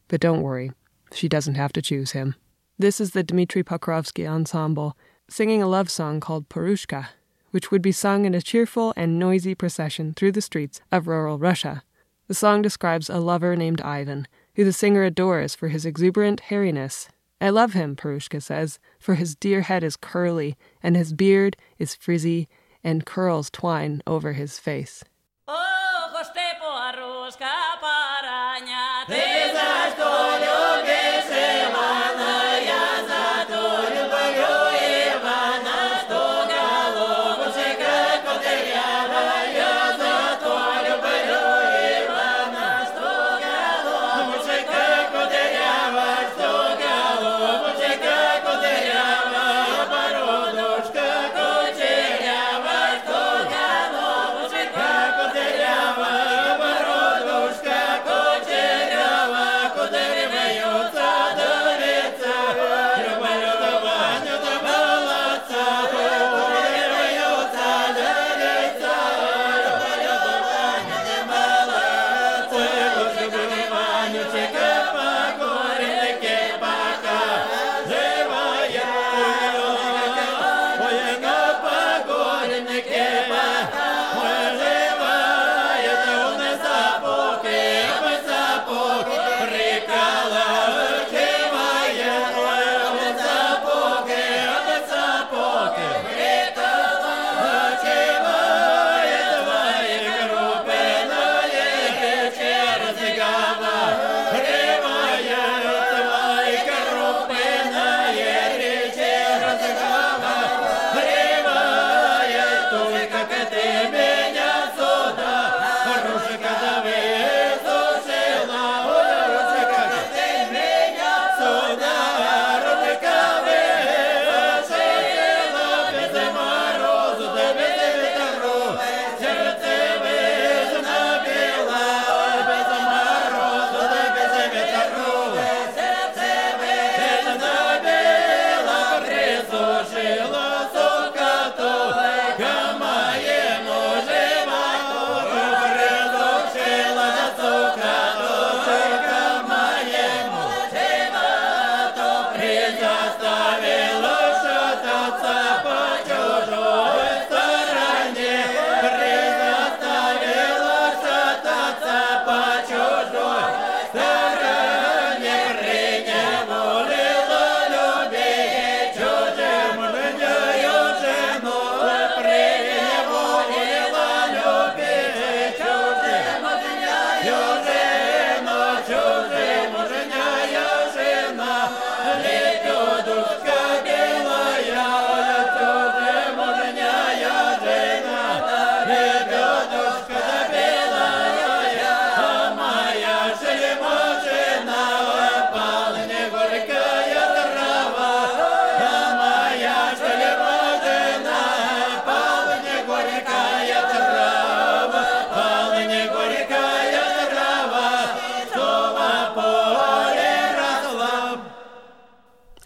but 0.08 0.22
don't 0.22 0.40
worry, 0.40 0.72
she 1.12 1.28
doesn't 1.28 1.56
have 1.56 1.72
to 1.74 1.82
choose 1.82 2.12
him. 2.12 2.34
This 2.78 2.98
is 2.98 3.10
the 3.10 3.22
Dmitry 3.22 3.62
Pokrovsky 3.62 4.26
Ensemble 4.26 4.96
singing 5.28 5.62
a 5.62 5.68
love 5.68 5.90
song 5.90 6.18
called 6.18 6.48
Porushka, 6.48 7.08
which 7.50 7.70
would 7.70 7.82
be 7.82 7.92
sung 7.92 8.24
in 8.24 8.34
a 8.34 8.40
cheerful 8.40 8.94
and 8.96 9.18
noisy 9.18 9.54
procession 9.54 10.14
through 10.14 10.32
the 10.32 10.40
streets 10.40 10.80
of 10.90 11.08
rural 11.08 11.38
Russia. 11.38 11.82
The 12.26 12.34
song 12.34 12.62
describes 12.62 13.10
a 13.10 13.18
lover 13.18 13.54
named 13.54 13.82
Ivan, 13.82 14.26
who 14.54 14.64
the 14.64 14.72
singer 14.72 15.04
adores 15.04 15.54
for 15.54 15.68
his 15.68 15.84
exuberant 15.84 16.40
hairiness. 16.48 17.08
I 17.38 17.50
love 17.50 17.74
him, 17.74 17.96
Perushka 17.96 18.42
says, 18.42 18.78
for 18.98 19.14
his 19.14 19.34
dear 19.34 19.60
head 19.60 19.84
is 19.84 19.96
curly, 19.96 20.56
and 20.82 20.96
his 20.96 21.12
beard 21.12 21.56
is 21.78 21.94
frizzy, 21.94 22.48
and 22.84 23.04
curls 23.06 23.50
twine 23.50 24.02
over 24.06 24.32
his 24.34 24.58
face. 24.58 25.04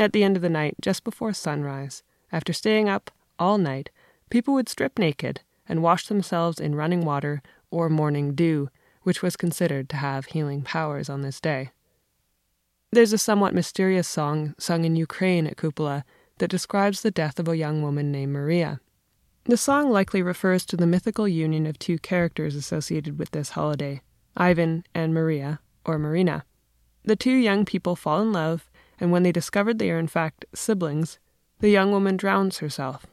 At 0.03 0.13
the 0.13 0.25
end 0.25 0.35
of 0.35 0.43
the 0.43 0.49
night, 0.49 0.75
just 0.81 1.05
before 1.05 1.33
sunrise, 1.33 2.03
after 2.33 2.53
staying 2.53 2.89
up 2.89 3.13
all 3.39 3.57
night, 3.57 3.89
people 4.31 4.53
would 4.55 4.69
strip 4.69 4.99
naked 4.99 5.43
and 5.69 5.81
wash 5.81 6.09
themselves 6.09 6.59
in 6.59 6.75
running 6.75 7.05
water 7.05 7.41
or 7.71 7.89
morning 7.89 8.35
dew, 8.35 8.69
which 9.03 9.23
was 9.23 9.37
considered 9.37 9.89
to 9.89 9.97
have 9.99 10.25
healing 10.27 10.63
powers 10.63 11.09
on 11.09 11.23
this 11.23 11.41
day. 11.41 11.71
There's 12.91 13.13
a 13.13 13.17
somewhat 13.17 13.55
mysterious 13.55 14.09
song 14.09 14.57
sung 14.59 14.85
in 14.85 14.97
Ukraine 14.97 15.47
at 15.47 15.57
Kupala 15.57 16.03
that 16.39 16.51
describes 16.51 17.03
the 17.03 17.13
death 17.13 17.39
of 17.39 17.47
a 17.47 17.57
young 17.57 17.81
woman 17.81 18.11
named 18.11 18.33
Maria. 18.33 18.81
The 19.45 19.57
song 19.57 19.89
likely 19.89 20.21
refers 20.21 20.67
to 20.67 20.77
the 20.77 20.85
mythical 20.85 21.29
union 21.29 21.65
of 21.65 21.79
two 21.79 22.01
characters 22.01 22.57
associated 22.57 23.21
with 23.21 23.31
this 23.31 23.51
holiday, 23.51 24.03
Ivan 24.37 24.83
and 24.97 25.15
Maria, 25.15 25.61
or 25.87 25.97
Marina. 25.97 26.45
The 27.05 27.15
two 27.15 27.35
young 27.35 27.65
people 27.65 27.95
fall 27.95 28.21
in 28.21 28.33
love 28.33 28.69
and 29.03 29.11
when 29.11 29.25
they 29.25 29.33
discovered 29.33 29.81
they 29.81 29.91
are 29.91 29.99
in 29.99 30.07
fact 30.07 30.45
siblings, 30.55 31.19
the 31.59 31.71
young 31.71 31.91
woman 31.91 32.17
drowns 32.17 32.59
herself. 32.59 33.05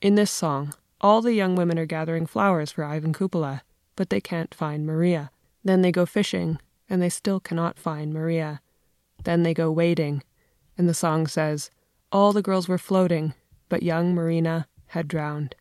In 0.00 0.14
this 0.14 0.30
song, 0.30 0.72
all 1.00 1.20
the 1.20 1.32
young 1.32 1.56
women 1.56 1.80
are 1.80 1.84
gathering 1.84 2.26
flowers 2.26 2.70
for 2.70 2.84
Ivan 2.84 3.12
Kupala, 3.12 3.62
but 3.96 4.08
they 4.08 4.20
can't 4.20 4.54
find 4.54 4.86
Maria. 4.86 5.32
Then 5.64 5.82
they 5.82 5.90
go 5.90 6.06
fishing, 6.06 6.60
and 6.88 7.02
they 7.02 7.08
still 7.08 7.40
cannot 7.40 7.76
find 7.76 8.14
Maria. 8.14 8.60
Then 9.24 9.42
they 9.42 9.52
go 9.52 9.68
wading, 9.72 10.22
and 10.78 10.88
the 10.88 10.94
song 10.94 11.26
says, 11.26 11.72
All 12.12 12.32
the 12.32 12.40
girls 12.40 12.68
were 12.68 12.78
floating, 12.78 13.34
but 13.68 13.82
young 13.82 14.14
Marina 14.14 14.68
had 14.86 15.08
drowned. 15.08 15.56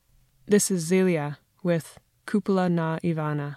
This 0.45 0.69
is 0.69 0.83
Zelia 0.83 1.39
with 1.63 1.97
Kupala 2.27 2.69
na 2.71 2.99
Ivana. 2.99 3.55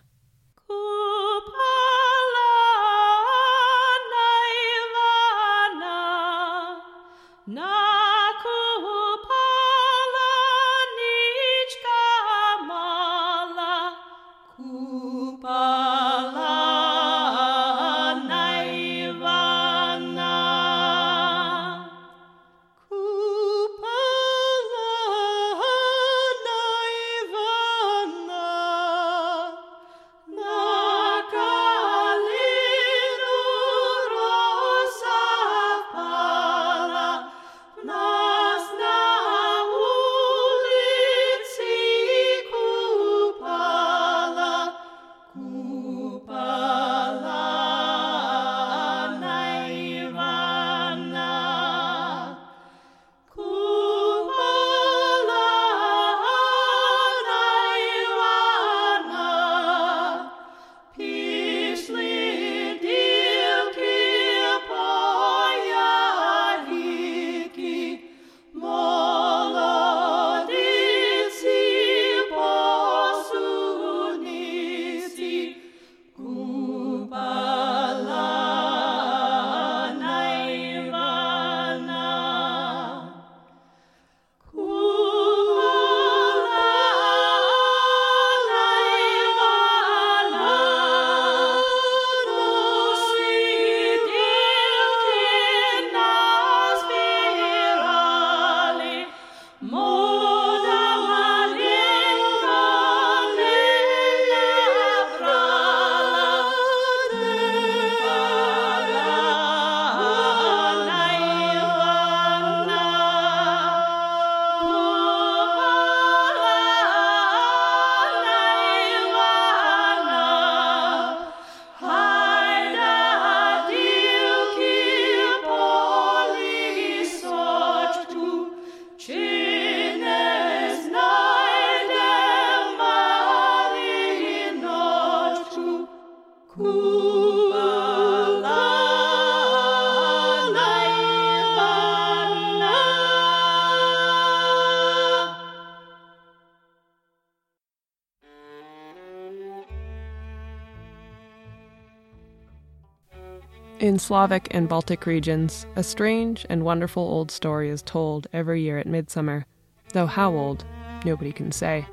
In 153.87 154.01
Slavic 154.01 154.49
and 154.51 154.69
Baltic 154.69 155.07
regions, 155.07 155.65
a 155.77 155.83
strange 155.85 156.45
and 156.51 156.65
wonderful 156.65 157.05
old 157.05 157.31
story 157.31 157.69
is 157.69 157.83
told 157.83 158.27
every 158.33 158.61
year 158.61 158.79
at 158.79 158.87
midsummer, 158.89 159.47
though 159.93 160.07
how 160.07 160.35
old, 160.35 160.65
nobody 161.05 161.31
can 161.31 161.53
say. 161.53 161.87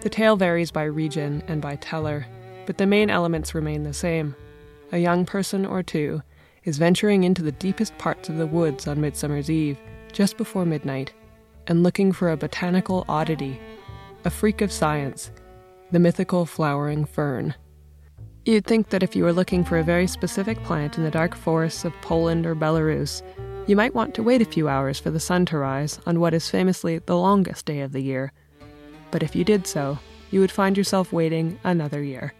The 0.00 0.08
tale 0.08 0.36
varies 0.36 0.70
by 0.70 0.84
region 0.84 1.42
and 1.46 1.60
by 1.60 1.76
teller, 1.76 2.24
but 2.64 2.78
the 2.78 2.86
main 2.86 3.10
elements 3.10 3.54
remain 3.54 3.82
the 3.82 3.92
same. 3.92 4.34
A 4.92 4.96
young 4.96 5.26
person 5.26 5.66
or 5.66 5.82
two 5.82 6.22
is 6.64 6.78
venturing 6.78 7.22
into 7.22 7.42
the 7.42 7.52
deepest 7.52 7.98
parts 7.98 8.30
of 8.30 8.38
the 8.38 8.46
woods 8.46 8.86
on 8.86 9.02
Midsummer's 9.02 9.50
Eve, 9.50 9.76
just 10.12 10.38
before 10.38 10.64
midnight, 10.64 11.12
and 11.66 11.82
looking 11.82 12.12
for 12.12 12.30
a 12.30 12.36
botanical 12.38 13.04
oddity, 13.10 13.60
a 14.24 14.30
freak 14.30 14.62
of 14.62 14.72
science, 14.72 15.30
the 15.92 15.98
mythical 15.98 16.46
flowering 16.46 17.04
fern. 17.04 17.54
You'd 18.46 18.64
think 18.64 18.90
that 18.90 19.02
if 19.02 19.16
you 19.16 19.24
were 19.24 19.32
looking 19.32 19.64
for 19.64 19.76
a 19.76 19.82
very 19.82 20.06
specific 20.06 20.62
plant 20.62 20.96
in 20.96 21.02
the 21.02 21.10
dark 21.10 21.34
forests 21.34 21.84
of 21.84 21.92
Poland 22.00 22.46
or 22.46 22.54
Belarus, 22.54 23.20
You 23.66 23.74
might 23.74 23.94
want 23.94 24.14
to 24.14 24.22
wait 24.22 24.40
a 24.40 24.44
few 24.44 24.68
hours 24.68 25.00
for 25.00 25.10
the 25.10 25.18
sun 25.18 25.44
to 25.46 25.58
rise 25.58 25.98
on 26.06 26.20
what 26.20 26.32
is 26.32 26.48
famously 26.48 26.98
the 26.98 27.16
longest 27.16 27.66
day 27.66 27.80
of 27.80 27.90
the 27.90 28.00
year. 28.00 28.32
But 29.10 29.24
if 29.24 29.34
you 29.34 29.42
did 29.42 29.66
so, 29.66 29.98
you 30.30 30.38
would 30.38 30.52
find 30.52 30.76
yourself 30.76 31.12
waiting 31.12 31.58
another 31.64 32.00
year, 32.00 32.32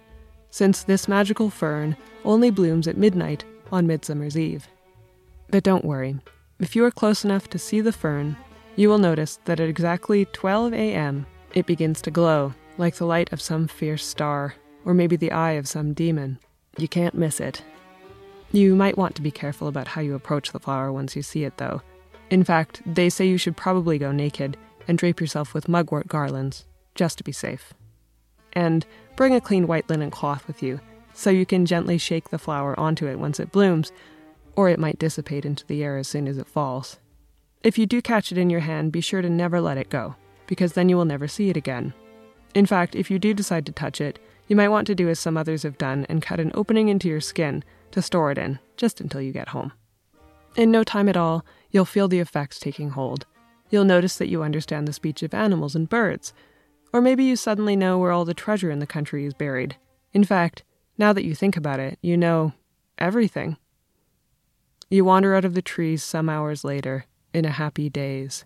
since 0.50 0.84
this 0.84 1.08
magical 1.08 1.50
fern 1.50 1.96
only 2.24 2.50
blooms 2.50 2.86
at 2.86 2.96
midnight 2.96 3.44
on 3.72 3.88
Midsummer's 3.88 4.38
Eve. 4.38 4.68
But 5.50 5.64
don't 5.64 5.84
worry, 5.84 6.16
if 6.60 6.76
you 6.76 6.84
are 6.84 6.92
close 6.92 7.24
enough 7.24 7.50
to 7.50 7.58
see 7.58 7.80
the 7.80 7.90
fern, 7.90 8.36
you 8.76 8.88
will 8.88 8.98
notice 8.98 9.40
that 9.46 9.58
at 9.58 9.68
exactly 9.68 10.26
12 10.26 10.72
a.m., 10.74 11.26
it 11.54 11.66
begins 11.66 12.00
to 12.02 12.12
glow 12.12 12.54
like 12.78 12.94
the 12.94 13.06
light 13.06 13.32
of 13.32 13.40
some 13.40 13.66
fierce 13.66 14.06
star, 14.06 14.54
or 14.86 14.94
maybe 14.94 15.16
the 15.16 15.32
eye 15.32 15.52
of 15.52 15.68
some 15.68 15.92
demon. 15.92 16.38
You 16.78 16.88
can't 16.88 17.14
miss 17.14 17.40
it. 17.40 17.62
You 18.52 18.74
might 18.74 18.96
want 18.96 19.16
to 19.16 19.22
be 19.22 19.32
careful 19.32 19.68
about 19.68 19.88
how 19.88 20.00
you 20.00 20.14
approach 20.14 20.52
the 20.52 20.60
flower 20.60 20.92
once 20.92 21.16
you 21.16 21.22
see 21.22 21.44
it, 21.44 21.58
though. 21.58 21.82
In 22.30 22.44
fact, 22.44 22.80
they 22.86 23.10
say 23.10 23.26
you 23.26 23.36
should 23.36 23.56
probably 23.56 23.98
go 23.98 24.12
naked 24.12 24.56
and 24.88 24.96
drape 24.96 25.20
yourself 25.20 25.52
with 25.52 25.68
mugwort 25.68 26.06
garlands, 26.06 26.64
just 26.94 27.18
to 27.18 27.24
be 27.24 27.32
safe. 27.32 27.74
And 28.52 28.86
bring 29.16 29.34
a 29.34 29.40
clean 29.40 29.66
white 29.66 29.90
linen 29.90 30.10
cloth 30.10 30.46
with 30.46 30.62
you, 30.62 30.80
so 31.12 31.30
you 31.30 31.44
can 31.44 31.66
gently 31.66 31.98
shake 31.98 32.30
the 32.30 32.38
flower 32.38 32.78
onto 32.78 33.06
it 33.06 33.18
once 33.18 33.40
it 33.40 33.50
blooms, 33.50 33.90
or 34.54 34.68
it 34.68 34.78
might 34.78 34.98
dissipate 34.98 35.44
into 35.44 35.66
the 35.66 35.82
air 35.82 35.98
as 35.98 36.06
soon 36.06 36.28
as 36.28 36.38
it 36.38 36.46
falls. 36.46 36.98
If 37.64 37.76
you 37.78 37.86
do 37.86 38.00
catch 38.00 38.30
it 38.30 38.38
in 38.38 38.50
your 38.50 38.60
hand, 38.60 38.92
be 38.92 39.00
sure 39.00 39.22
to 39.22 39.28
never 39.28 39.60
let 39.60 39.78
it 39.78 39.90
go, 39.90 40.14
because 40.46 40.74
then 40.74 40.88
you 40.88 40.96
will 40.96 41.04
never 41.04 41.26
see 41.26 41.50
it 41.50 41.56
again. 41.56 41.92
In 42.54 42.64
fact, 42.64 42.94
if 42.94 43.10
you 43.10 43.18
do 43.18 43.34
decide 43.34 43.66
to 43.66 43.72
touch 43.72 44.00
it, 44.00 44.18
you 44.46 44.56
might 44.56 44.68
want 44.68 44.86
to 44.86 44.94
do 44.94 45.08
as 45.08 45.18
some 45.18 45.36
others 45.36 45.62
have 45.62 45.78
done 45.78 46.06
and 46.08 46.22
cut 46.22 46.40
an 46.40 46.52
opening 46.54 46.88
into 46.88 47.08
your 47.08 47.20
skin 47.20 47.64
to 47.90 48.02
store 48.02 48.30
it 48.30 48.38
in, 48.38 48.58
just 48.76 49.00
until 49.00 49.20
you 49.20 49.32
get 49.32 49.48
home. 49.48 49.72
In 50.56 50.70
no 50.70 50.84
time 50.84 51.08
at 51.08 51.16
all, 51.16 51.44
you'll 51.70 51.84
feel 51.84 52.08
the 52.08 52.20
effects 52.20 52.58
taking 52.58 52.90
hold. 52.90 53.26
You'll 53.70 53.84
notice 53.84 54.16
that 54.16 54.28
you 54.28 54.42
understand 54.42 54.86
the 54.86 54.92
speech 54.92 55.22
of 55.22 55.34
animals 55.34 55.74
and 55.74 55.88
birds. 55.88 56.32
Or 56.92 57.00
maybe 57.00 57.24
you 57.24 57.36
suddenly 57.36 57.76
know 57.76 57.98
where 57.98 58.12
all 58.12 58.24
the 58.24 58.34
treasure 58.34 58.70
in 58.70 58.78
the 58.78 58.86
country 58.86 59.26
is 59.26 59.34
buried. 59.34 59.76
In 60.12 60.24
fact, 60.24 60.62
now 60.96 61.12
that 61.12 61.24
you 61.24 61.34
think 61.34 61.56
about 61.56 61.80
it, 61.80 61.98
you 62.00 62.16
know 62.16 62.52
everything. 62.96 63.56
You 64.88 65.04
wander 65.04 65.34
out 65.34 65.44
of 65.44 65.54
the 65.54 65.62
trees 65.62 66.02
some 66.02 66.28
hours 66.28 66.64
later, 66.64 67.06
in 67.34 67.44
a 67.44 67.50
happy 67.50 67.90
daze. 67.90 68.44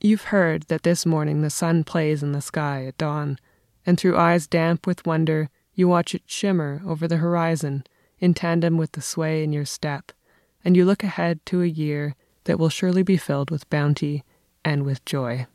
You've 0.00 0.24
heard 0.24 0.64
that 0.64 0.82
this 0.82 1.06
morning 1.06 1.42
the 1.42 1.50
sun 1.50 1.84
plays 1.84 2.22
in 2.22 2.32
the 2.32 2.40
sky 2.40 2.86
at 2.86 2.98
dawn, 2.98 3.38
and 3.86 3.98
through 3.98 4.16
eyes 4.16 4.46
damp 4.46 4.86
with 4.86 5.06
wonder, 5.06 5.48
you 5.74 5.88
watch 5.88 6.14
it 6.14 6.22
shimmer 6.26 6.82
over 6.86 7.08
the 7.08 7.18
horizon 7.18 7.84
in 8.18 8.34
tandem 8.34 8.76
with 8.76 8.92
the 8.92 9.02
sway 9.02 9.42
in 9.42 9.52
your 9.52 9.64
step, 9.64 10.12
and 10.64 10.76
you 10.76 10.84
look 10.84 11.02
ahead 11.04 11.44
to 11.46 11.62
a 11.62 11.66
year 11.66 12.14
that 12.44 12.58
will 12.58 12.68
surely 12.68 13.02
be 13.02 13.16
filled 13.16 13.50
with 13.50 13.68
bounty 13.70 14.24
and 14.64 14.84
with 14.84 15.04
joy. 15.04 15.46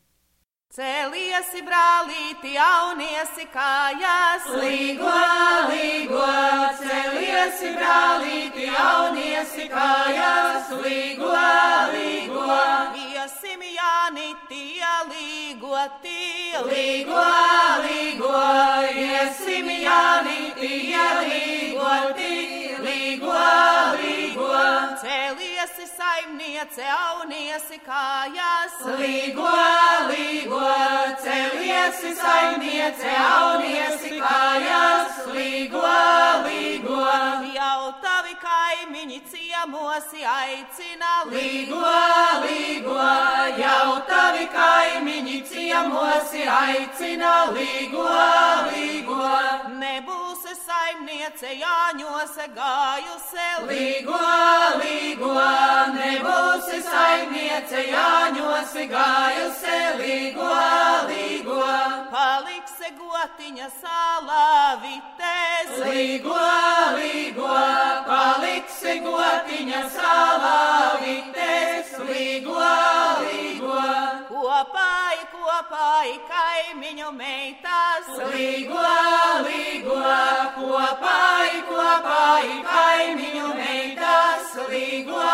Jāniti, 13.58 14.78
jālīgoti, 14.78 16.54
līgo, 16.70 17.24
līgo, 17.84 18.42
iesim 18.94 19.70
jānīti, 19.70 20.70
jālīgoti, 20.94 22.34
līgo, 22.86 23.40
līgo, 23.98 24.52
celiesi 25.02 25.88
saimniece, 25.90 26.84
jauniesi 26.86 27.80
kājās, 27.86 28.78
līgo, 29.00 29.56
līgo, 30.12 30.62
celiesi 31.24 32.14
saimniece, 32.22 33.10
jauniesi 33.18 34.20
kājās, 34.20 35.26
līgo, 35.34 35.86
līgo, 36.46 37.02
jau 37.56 37.94
tavi 38.04 38.36
kaimiņi 38.44 39.22
ciemosi 39.32 40.26
aicina, 40.26 41.24
līgo, 41.32 41.84
līgo, 42.46 42.99
ciemosi 46.30 46.48
aicina, 46.48 47.50
līgo, 47.54 48.06
līgo, 48.70 49.30
nebūsi 49.80 50.54
saimniece, 50.58 51.56
jāņose 51.58 52.48
gājuse, 52.56 53.48
līgo, 53.70 54.22
līgo, 54.84 55.34
nebūsi 55.96 56.82
saimniece, 56.86 57.86
jāņosi 57.90 58.88
gājusi, 58.94 59.78
līgo, 60.04 60.54
līgo, 61.10 61.62
paliksi 62.14 62.59
gotiņa 62.98 63.68
salā 63.80 64.78
vitēs, 64.82 65.74
līgo, 65.84 66.38
līgo, 66.96 67.58
paliksi 68.08 68.96
gotiņa 69.04 69.82
salā 69.94 70.56
vites, 71.04 71.92
līgo, 72.10 72.58
līgo, 73.26 73.76
kopā, 74.30 74.90
kopā 75.34 75.92
kaimiņu 76.32 77.12
meitas, 77.20 78.10
līgo, 78.34 78.86
līgo, 79.46 80.00
kopā, 80.58 81.20
kopā, 81.70 82.24
kaimiņu 82.70 83.54
meitas, 83.60 84.56
līgo, 84.72 85.26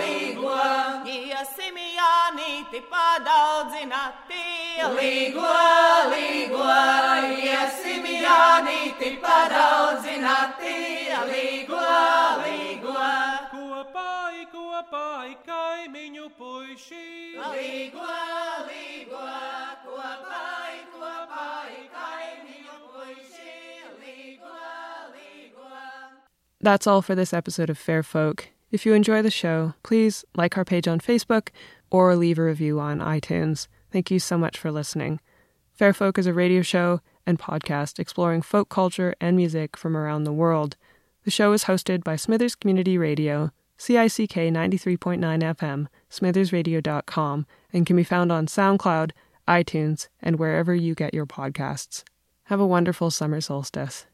līgo, 0.00 0.60
iesim 1.04 1.84
jānīti 2.34 2.80
padaudzināti, 2.90 4.42
līgo, 4.96 5.50
līgo, 6.10 6.66
iesim 7.38 8.04
jānīti 8.04 9.18
padaudzināti, 9.22 10.74
līgo, 11.30 11.82
līgo, 12.42 12.96
Kopai, 13.54 14.46
kopai, 14.50 15.36
kaimiņu 15.46 16.30
puiši. 16.38 17.38
līgo, 17.54 18.10
līgo, 18.66 19.22
kopā, 19.84 20.48
kopā, 20.96 21.46
kaimiņu 21.94 22.80
puiši, 22.90 23.54
līgo, 24.02 24.58
līgo. 25.14 25.70
That's 26.60 26.86
all 26.86 27.02
for 27.02 27.14
this 27.14 27.32
episode 27.32 27.70
of 27.70 27.78
Fair 27.78 28.02
Folk. 28.02 28.48
If 28.72 28.84
you 28.84 28.92
enjoy 28.92 29.22
the 29.22 29.30
show, 29.30 29.74
please 29.84 30.24
like 30.36 30.58
our 30.58 30.64
page 30.64 30.88
on 30.88 30.98
Facebook 30.98 31.50
or 31.90 32.16
leave 32.16 32.38
a 32.38 32.44
review 32.44 32.80
on 32.80 32.98
iTunes. 32.98 33.68
Thank 33.90 34.10
you 34.10 34.18
so 34.18 34.36
much 34.36 34.58
for 34.58 34.72
listening. 34.72 35.20
Fair 35.72 35.92
Folk 35.92 36.18
is 36.18 36.26
a 36.26 36.32
radio 36.32 36.62
show 36.62 37.00
and 37.26 37.38
podcast 37.38 37.98
exploring 37.98 38.42
folk 38.42 38.68
culture 38.68 39.14
and 39.20 39.36
music 39.36 39.76
from 39.76 39.96
around 39.96 40.24
the 40.24 40.32
world. 40.32 40.76
The 41.24 41.30
show 41.30 41.52
is 41.52 41.64
hosted 41.64 42.04
by 42.04 42.16
Smithers 42.16 42.54
Community 42.54 42.98
Radio, 42.98 43.50
CICK 43.78 44.52
93.9 44.52 45.18
FM, 45.18 45.86
smithersradio.com, 46.10 47.46
and 47.72 47.86
can 47.86 47.96
be 47.96 48.04
found 48.04 48.30
on 48.30 48.46
SoundCloud, 48.46 49.12
iTunes, 49.48 50.08
and 50.20 50.38
wherever 50.38 50.74
you 50.74 50.94
get 50.94 51.14
your 51.14 51.26
podcasts. 51.26 52.04
Have 52.44 52.60
a 52.60 52.66
wonderful 52.66 53.10
summer 53.10 53.40
solstice. 53.40 54.06